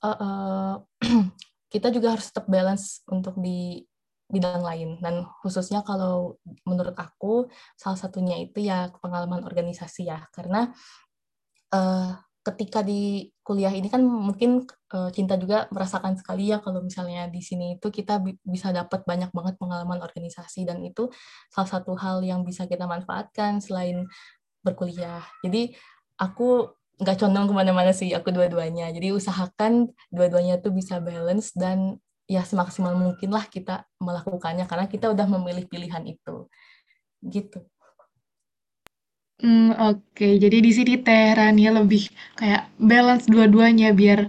uh, 0.01 0.17
uh, 0.17 0.73
kita 1.73 1.93
juga 1.93 2.17
harus 2.17 2.33
tetap 2.33 2.49
balance 2.49 3.05
untuk 3.13 3.37
di 3.37 3.85
bidang 4.29 4.63
lain. 4.63 5.01
Dan 5.01 5.25
khususnya 5.41 5.81
kalau 5.83 6.37
menurut 6.69 6.95
aku, 6.95 7.49
salah 7.75 7.99
satunya 7.99 8.37
itu 8.39 8.63
ya 8.65 8.93
pengalaman 9.01 9.43
organisasi 9.45 10.09
ya. 10.09 10.25
Karena 10.31 10.69
uh, 11.73 12.13
ketika 12.45 12.81
di 12.81 13.29
kuliah 13.45 13.73
ini 13.73 13.93
kan 13.93 14.01
mungkin 14.01 14.65
uh, 14.95 15.11
cinta 15.13 15.37
juga 15.37 15.69
merasakan 15.69 16.17
sekali 16.17 16.49
ya 16.49 16.65
kalau 16.65 16.81
misalnya 16.81 17.29
di 17.29 17.45
sini 17.45 17.77
itu 17.77 17.93
kita 17.93 18.25
bi 18.25 18.41
bisa 18.41 18.73
dapat 18.73 19.05
banyak 19.05 19.29
banget 19.37 19.61
pengalaman 19.61 20.01
organisasi 20.01 20.65
dan 20.65 20.81
itu 20.81 21.13
salah 21.53 21.69
satu 21.69 21.93
hal 21.99 22.25
yang 22.25 22.45
bisa 22.49 22.65
kita 22.65 22.89
manfaatkan 22.89 23.61
selain 23.61 24.09
berkuliah. 24.65 25.21
Jadi 25.45 25.77
aku 26.17 26.79
nggak 26.99 27.19
condong 27.21 27.47
ke 27.47 27.55
mana-mana 27.55 27.95
sih 27.95 28.11
aku 28.11 28.35
dua-duanya 28.35 28.91
jadi 28.91 29.15
usahakan 29.15 29.95
dua-duanya 30.11 30.59
tuh 30.59 30.75
bisa 30.75 30.99
balance 30.99 31.55
dan 31.55 32.03
ya 32.29 32.43
semaksimal 32.51 32.95
mungkin 33.05 33.31
lah 33.37 33.45
kita 33.55 33.89
melakukannya 34.07 34.65
karena 34.71 34.87
kita 34.93 35.07
udah 35.15 35.27
memilih 35.35 35.65
pilihan 35.73 36.05
itu 36.15 36.47
gitu 37.35 37.59
Hmm, 39.43 39.71
oke. 39.91 40.27
Jadi 40.43 40.57
di 40.67 40.71
sini 40.77 40.93
Teh 41.05 41.27
Rania 41.39 41.71
lebih 41.79 42.03
kayak 42.39 42.63
balance 42.91 43.25
dua-duanya 43.33 43.87
biar 44.01 44.21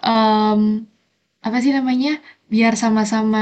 um, 0.00 0.60
apa 1.46 1.56
sih 1.64 1.72
namanya? 1.78 2.10
Biar 2.52 2.72
sama-sama 2.82 3.40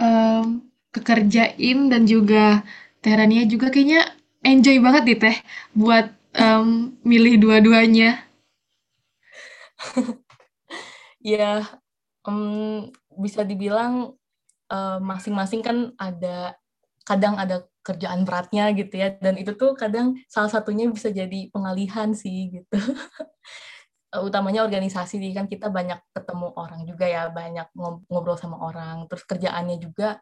um, 0.00 0.64
kekerjain 0.94 1.78
dan 1.92 2.02
juga 2.08 2.64
Teh 3.02 3.12
Rania 3.18 3.44
juga 3.46 3.68
kayaknya 3.72 4.02
enjoy 4.44 4.76
banget 4.84 5.02
nih 5.08 5.18
Teh 5.22 5.36
buat 5.76 6.06
um, 6.36 6.96
milih 7.04 7.34
dua-duanya? 7.42 8.24
ya, 11.20 11.80
um, 12.26 12.90
bisa 13.16 13.46
dibilang 13.46 14.12
masing 14.66 15.30
masing-masing 15.30 15.62
kan 15.62 15.94
ada 15.94 16.58
kadang 17.06 17.38
ada 17.38 17.70
kerjaan 17.86 18.26
beratnya 18.26 18.74
gitu 18.74 18.98
ya. 18.98 19.14
Dan 19.14 19.38
itu 19.38 19.54
tuh 19.54 19.78
kadang 19.78 20.18
salah 20.26 20.50
satunya 20.50 20.90
bisa 20.90 21.14
jadi 21.14 21.46
pengalihan 21.54 22.10
sih 22.10 22.50
gitu. 22.50 22.74
Utamanya 24.26 24.66
organisasi 24.66 25.22
sih 25.22 25.30
kan 25.30 25.46
kita 25.46 25.70
banyak 25.70 26.02
ketemu 26.10 26.50
orang 26.58 26.82
juga 26.82 27.06
ya 27.06 27.30
banyak 27.30 27.70
ngobrol 28.10 28.34
sama 28.34 28.58
orang. 28.58 29.06
Terus 29.06 29.22
kerjaannya 29.22 29.78
juga 29.78 30.18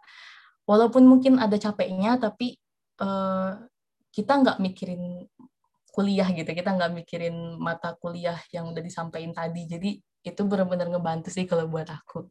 walaupun 0.69 1.09
mungkin 1.09 1.41
ada 1.41 1.57
capeknya 1.57 2.21
tapi 2.21 2.61
uh, 3.01 3.65
kita 4.13 4.33
nggak 4.45 4.59
mikirin 4.61 5.25
kuliah 5.95 6.27
gitu 6.35 6.51
kita 6.51 6.75
nggak 6.75 6.91
mikirin 6.91 7.55
mata 7.63 7.95
kuliah 8.03 8.39
yang 8.51 8.67
udah 8.75 8.83
disampaikan 8.83 9.31
tadi 9.31 9.63
jadi 9.71 9.91
itu 10.25 10.41
benar-benar 10.43 10.91
ngebantu 10.91 11.31
sih 11.31 11.47
kalau 11.47 11.71
buat 11.71 11.87
aku 11.87 12.27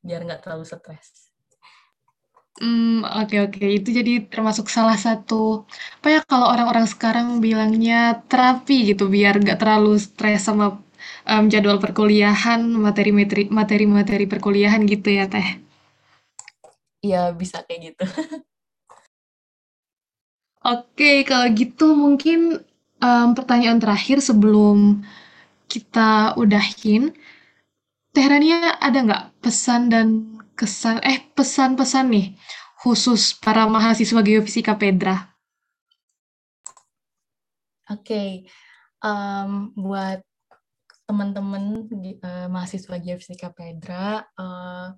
biar 0.00 0.20
nggak 0.24 0.40
terlalu 0.46 0.64
stres. 0.64 1.32
Hmm, 2.60 3.02
oke 3.02 3.36
oke. 3.48 3.64
Itu 3.64 3.88
jadi 3.90 4.28
termasuk 4.28 4.68
salah 4.68 4.94
satu, 4.94 5.64
apa 5.98 6.08
ya, 6.14 6.20
kalau 6.22 6.52
orang-orang 6.52 6.84
sekarang 6.84 7.40
bilangnya 7.40 8.22
terapi 8.28 8.92
gitu, 8.92 9.08
biar 9.08 9.40
nggak 9.40 9.58
terlalu 9.58 9.96
stres 9.96 10.46
sama 10.46 10.78
um, 11.26 11.44
jadwal 11.48 11.80
perkuliahan, 11.80 12.60
materi-materi 12.76 13.48
materi-materi 13.48 14.24
perkuliahan 14.28 14.84
gitu 14.84 15.08
ya, 15.10 15.26
Teh? 15.32 15.48
Iya, 17.02 17.32
bisa 17.34 17.64
kayak 17.66 17.80
gitu. 17.96 18.04
Oke, 20.62 21.26
kalau 21.26 21.50
gitu 21.50 21.90
mungkin 21.98 22.62
um, 23.02 23.34
pertanyaan 23.34 23.82
terakhir 23.82 24.22
sebelum 24.22 25.02
kita 25.66 26.38
udahin. 26.38 27.10
Teh 28.12 28.26
Rania 28.28 28.78
ada 28.78 28.98
nggak 29.02 29.24
pesan 29.42 29.90
dan 29.90 30.38
kesan, 30.54 31.02
eh 31.02 31.26
pesan-pesan 31.34 32.06
nih 32.12 32.26
khusus 32.78 33.34
para 33.34 33.66
mahasiswa 33.66 34.20
geofisika 34.22 34.78
Pedra? 34.78 35.32
Oke, 37.90 38.46
um, 39.02 39.74
buat 39.76 40.22
teman-teman 41.08 41.88
uh, 42.22 42.48
mahasiswa 42.48 42.96
geofisika 43.00 43.52
Pedra, 43.52 44.22
uh, 44.38 44.94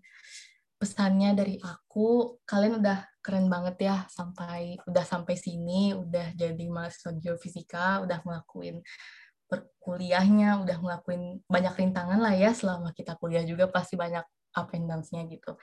pesannya 0.78 1.32
dari 1.34 1.56
aku, 1.58 2.38
kalian 2.44 2.78
udah 2.82 3.13
keren 3.24 3.48
banget 3.48 3.88
ya 3.88 3.96
sampai 4.12 4.76
udah 4.84 5.04
sampai 5.08 5.34
sini, 5.40 5.96
udah 5.96 6.36
jadi 6.36 6.64
mahasiswa 6.68 7.16
geofisika, 7.16 8.04
udah 8.04 8.20
ngelakuin 8.20 8.84
perkuliahnya, 9.48 10.60
udah 10.60 10.76
ngelakuin 10.76 11.40
banyak 11.48 11.72
rintangan 11.72 12.20
lah 12.20 12.36
ya 12.36 12.52
selama 12.52 12.92
kita 12.92 13.16
kuliah 13.16 13.40
juga 13.48 13.72
pasti 13.72 13.96
banyak 13.96 14.24
up 14.60 14.68
and 14.76 14.84
downs-nya 14.84 15.24
gitu. 15.32 15.56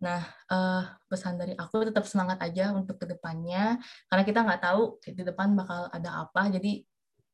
Nah, 0.00 0.24
uh, 0.48 0.84
pesan 1.06 1.36
dari 1.36 1.52
aku 1.56 1.84
tetap 1.86 2.08
semangat 2.08 2.40
aja 2.40 2.72
untuk 2.72 2.96
ke 3.00 3.06
depannya, 3.08 3.76
karena 4.08 4.22
kita 4.24 4.40
nggak 4.44 4.62
tahu 4.64 4.96
di 5.04 5.22
depan 5.24 5.52
bakal 5.56 5.92
ada 5.92 6.24
apa, 6.24 6.48
jadi 6.52 6.84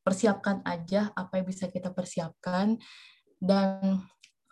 persiapkan 0.00 0.62
aja 0.66 1.14
apa 1.14 1.40
yang 1.40 1.46
bisa 1.46 1.66
kita 1.70 1.90
persiapkan, 1.90 2.78
dan 3.38 4.02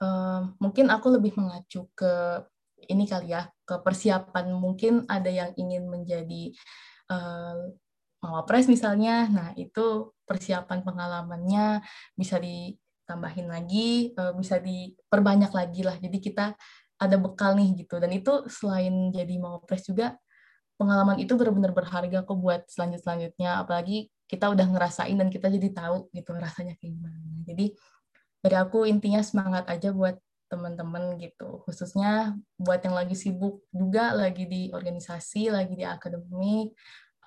uh, 0.02 0.42
mungkin 0.58 0.90
aku 0.90 1.14
lebih 1.14 1.36
mengacu 1.38 1.86
ke 1.94 2.42
ini 2.86 3.04
kali 3.10 3.34
ya, 3.34 3.50
ke 3.66 3.82
persiapan 3.82 4.54
mungkin 4.54 5.02
ada 5.10 5.28
yang 5.28 5.50
ingin 5.58 5.90
menjadi 5.90 6.54
uh, 7.10 7.74
mawapres 8.22 8.66
misalnya, 8.66 9.26
nah 9.30 9.48
itu 9.54 10.10
persiapan 10.26 10.82
pengalamannya 10.82 11.82
bisa 12.18 12.42
ditambahin 12.42 13.46
lagi, 13.46 14.12
eh, 14.12 14.34
bisa 14.34 14.58
diperbanyak 14.58 15.52
lagi 15.54 15.80
lah. 15.86 15.96
Jadi 15.96 16.18
kita 16.18 16.52
ada 16.98 17.16
bekal 17.16 17.54
nih 17.54 17.86
gitu. 17.86 18.02
Dan 18.02 18.10
itu 18.10 18.44
selain 18.50 19.14
jadi 19.14 19.38
mawapres 19.38 19.86
juga 19.86 20.18
pengalaman 20.78 21.18
itu 21.22 21.34
benar-benar 21.38 21.72
berharga 21.74 22.26
kok 22.26 22.38
buat 22.38 22.66
selanjut 22.66 23.00
selanjutnya. 23.06 23.62
Apalagi 23.62 24.10
kita 24.26 24.50
udah 24.50 24.66
ngerasain 24.66 25.16
dan 25.16 25.30
kita 25.30 25.46
jadi 25.48 25.70
tahu 25.72 26.10
gitu 26.10 26.34
rasanya 26.34 26.74
kayak 26.76 26.92
gimana. 26.98 27.30
Jadi 27.46 27.66
dari 28.38 28.56
aku 28.58 28.86
intinya 28.86 29.22
semangat 29.22 29.66
aja 29.70 29.94
buat 29.94 30.18
teman-teman 30.48 31.20
gitu 31.20 31.60
khususnya 31.68 32.34
buat 32.56 32.80
yang 32.80 32.96
lagi 32.96 33.14
sibuk 33.14 33.62
juga 33.70 34.16
lagi 34.16 34.48
di 34.48 34.62
organisasi 34.72 35.52
lagi 35.52 35.76
di 35.76 35.84
akademik 35.84 36.72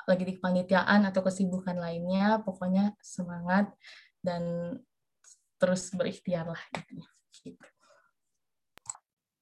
lagi 0.10 0.24
di 0.26 0.34
kepanitiaan 0.38 1.06
atau 1.06 1.22
kesibukan 1.22 1.78
lainnya 1.78 2.42
pokoknya 2.42 2.98
semangat 3.00 3.70
dan 4.26 4.76
terus 5.62 5.94
berikhtiar 5.94 6.50
lah 6.50 6.62
gitu. 6.74 7.62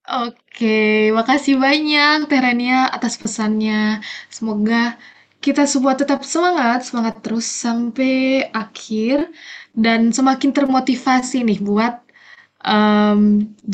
Oke, 0.09 1.13
makasih 1.13 1.61
banyak 1.61 2.25
Terania 2.25 2.89
atas 2.89 3.13
pesannya. 3.15 4.01
Semoga 4.27 4.97
kita 5.37 5.69
semua 5.69 5.93
tetap 5.93 6.25
semangat, 6.25 6.89
semangat 6.89 7.21
terus 7.21 7.45
sampai 7.45 8.49
akhir 8.49 9.29
dan 9.71 10.09
semakin 10.09 10.51
termotivasi 10.51 11.45
nih 11.45 11.61
buat 11.61 12.08
em, 12.65 13.19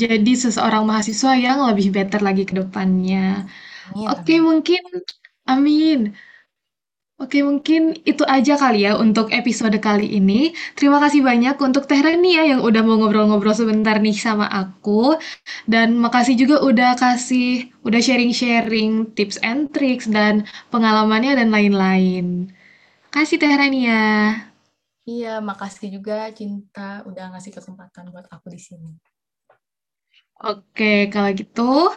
jadi 0.02 0.32
seseorang 0.44 0.84
mahasiswa 0.90 1.32
yang 1.46 1.58
lebih 1.70 1.88
better 1.96 2.22
lagi 2.28 2.44
ke 2.50 2.54
depannya. 2.62 3.46
Amin, 3.90 4.08
Oke, 4.12 4.34
amin. 4.34 4.44
mungkin 4.48 4.82
amin. 5.52 6.00
Oke, 7.16 7.40
mungkin 7.48 7.96
itu 8.04 8.24
aja 8.28 8.54
kali 8.60 8.84
ya 8.84 9.00
untuk 9.00 9.32
episode 9.32 9.78
kali 9.80 10.20
ini. 10.20 10.52
Terima 10.76 11.00
kasih 11.04 11.24
banyak 11.24 11.56
untuk 11.64 11.88
Teh 11.88 12.02
Reni 12.04 12.36
ya 12.36 12.44
yang 12.52 12.60
udah 12.68 12.82
mau 12.84 13.00
ngobrol-ngobrol 13.00 13.56
sebentar 13.56 13.96
nih 14.04 14.16
sama 14.20 14.46
aku. 14.52 15.16
Dan 15.64 15.96
makasih 16.04 16.36
juga 16.36 16.60
udah 16.60 16.92
kasih, 17.00 17.72
udah 17.88 18.02
sharing-sharing 18.04 19.16
tips 19.16 19.40
and 19.48 19.72
tricks 19.72 20.12
dan 20.12 20.44
pengalamannya 20.76 21.40
dan 21.40 21.56
lain-lain. 21.56 22.52
Kasih 23.14 23.38
Teh 23.42 23.54
Reni 23.60 23.90
ya. 23.90 24.04
Iya, 25.06 25.38
makasih 25.38 26.02
juga 26.02 26.34
Cinta 26.34 27.06
udah 27.06 27.38
ngasih 27.38 27.54
kesempatan 27.54 28.10
buat 28.10 28.26
aku 28.34 28.50
di 28.50 28.58
sini. 28.58 28.92
Oke, 30.42 31.08
kalau 31.14 31.32
gitu 31.32 31.94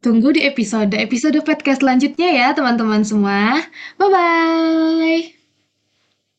tunggu 0.00 0.32
di 0.32 0.46
episode-episode 0.48 1.44
podcast 1.44 1.84
selanjutnya 1.84 2.28
ya 2.32 2.48
teman-teman 2.56 3.04
semua. 3.04 3.60
Bye-bye! 4.00 5.37